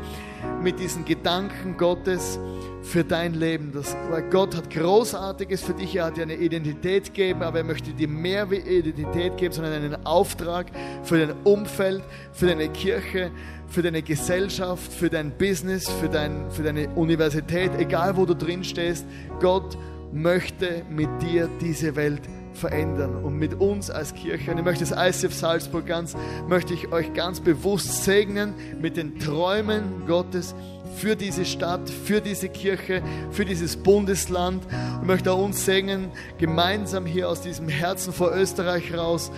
mit 0.63 0.79
diesen 0.79 1.05
Gedanken 1.05 1.77
Gottes 1.77 2.39
für 2.83 3.03
dein 3.03 3.35
Leben. 3.35 3.73
Das, 3.73 3.97
weil 4.11 4.23
Gott 4.31 4.55
hat 4.55 4.71
Großartiges 4.71 5.63
für 5.63 5.75
dich. 5.75 5.97
Er 5.97 6.07
hat 6.07 6.17
dir 6.17 6.23
eine 6.23 6.37
Identität 6.37 7.07
gegeben, 7.07 7.43
aber 7.43 7.59
er 7.59 7.65
möchte 7.65 7.93
dir 7.93 8.09
mehr 8.09 8.51
wie 8.51 8.57
Identität 8.57 9.37
geben, 9.37 9.53
sondern 9.55 9.73
einen 9.73 10.07
Auftrag 10.07 10.67
für 11.03 11.19
dein 11.19 11.35
Umfeld, 11.45 12.03
für 12.33 12.47
deine 12.47 12.69
Kirche, 12.69 13.31
für 13.67 13.83
deine 13.83 14.03
Gesellschaft, 14.03 14.93
für 14.93 15.11
dein 15.11 15.37
Business, 15.37 15.89
für, 15.89 16.09
dein, 16.09 16.51
für 16.51 16.63
deine 16.63 16.89
Universität, 16.91 17.73
egal 17.79 18.17
wo 18.17 18.27
du 18.27 18.35
drin 18.35 18.63
stehst. 18.63 19.07
Gott 19.41 19.77
möchte 20.13 20.85
mit 20.89 21.09
dir 21.23 21.49
diese 21.61 21.97
Welt 21.97 22.23
verändern 22.55 23.17
und 23.17 23.39
mit 23.39 23.61
uns 23.61 23.91
als 23.91 24.15
Kirche. 24.15 24.51
Und 24.51 24.59
ich 24.59 24.65
möchte 24.65 24.85
das 24.85 24.93
ICF 24.97 25.35
Salzburg 25.35 25.87
ganz, 25.87 26.17
möchte 26.49 26.75
ich 26.75 26.93
euch 26.93 27.13
ganz 27.15 27.41
bewusst 27.41 28.05
segnen 28.05 28.55
mit 28.81 28.97
den 28.97 29.19
Träumen 29.19 30.07
Gottes 30.07 30.55
für 30.97 31.17
diese 31.17 31.45
Stadt, 31.45 31.91
für 31.91 32.21
diese 32.21 32.49
Kirche, 32.49 33.03
für 33.31 33.45
dieses 33.45 33.77
Bundesland. 33.77 34.63
Ich 35.01 35.07
möchte 35.07 35.33
auch 35.33 35.45
uns 35.45 35.65
segnen, 35.65 36.11
gemeinsam 36.39 37.07
hier 37.07 37.29
aus 37.29 37.41
diesem 37.41 37.69
Herzen 37.69 38.13
vor 38.13 38.33
Österreich 38.33 38.97
raus, 38.97 39.31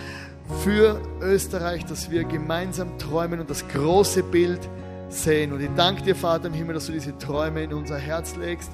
für 0.63 1.01
Österreich, 1.21 1.85
dass 1.85 2.09
wir 2.09 2.23
gemeinsam 2.23 2.97
träumen 2.97 3.39
und 3.39 3.49
das 3.49 3.67
große 3.67 4.23
Bild 4.23 4.61
sehen. 5.09 5.51
Und 5.51 5.61
ich 5.61 5.69
danke 5.75 6.03
dir, 6.03 6.15
Vater 6.15 6.47
im 6.47 6.53
Himmel, 6.53 6.75
dass 6.75 6.85
du 6.85 6.91
diese 6.91 7.17
Träume 7.17 7.63
in 7.63 7.73
unser 7.73 7.97
Herz 7.97 8.35
legst 8.35 8.71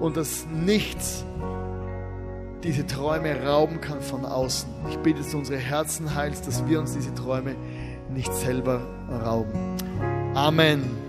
und 0.00 0.16
dass 0.16 0.46
nichts 0.46 1.24
diese 2.62 2.86
Träume 2.86 3.44
rauben 3.44 3.80
kann 3.80 4.00
von 4.00 4.24
außen. 4.24 4.68
Ich 4.90 4.98
bitte, 4.98 5.20
dass 5.20 5.30
du 5.30 5.38
unsere 5.38 5.58
Herzen 5.58 6.14
heilst, 6.14 6.46
dass 6.46 6.66
wir 6.66 6.80
uns 6.80 6.94
diese 6.94 7.14
Träume 7.14 7.54
nicht 8.10 8.32
selber 8.34 8.80
rauben. 9.24 9.52
Amen. 10.34 11.07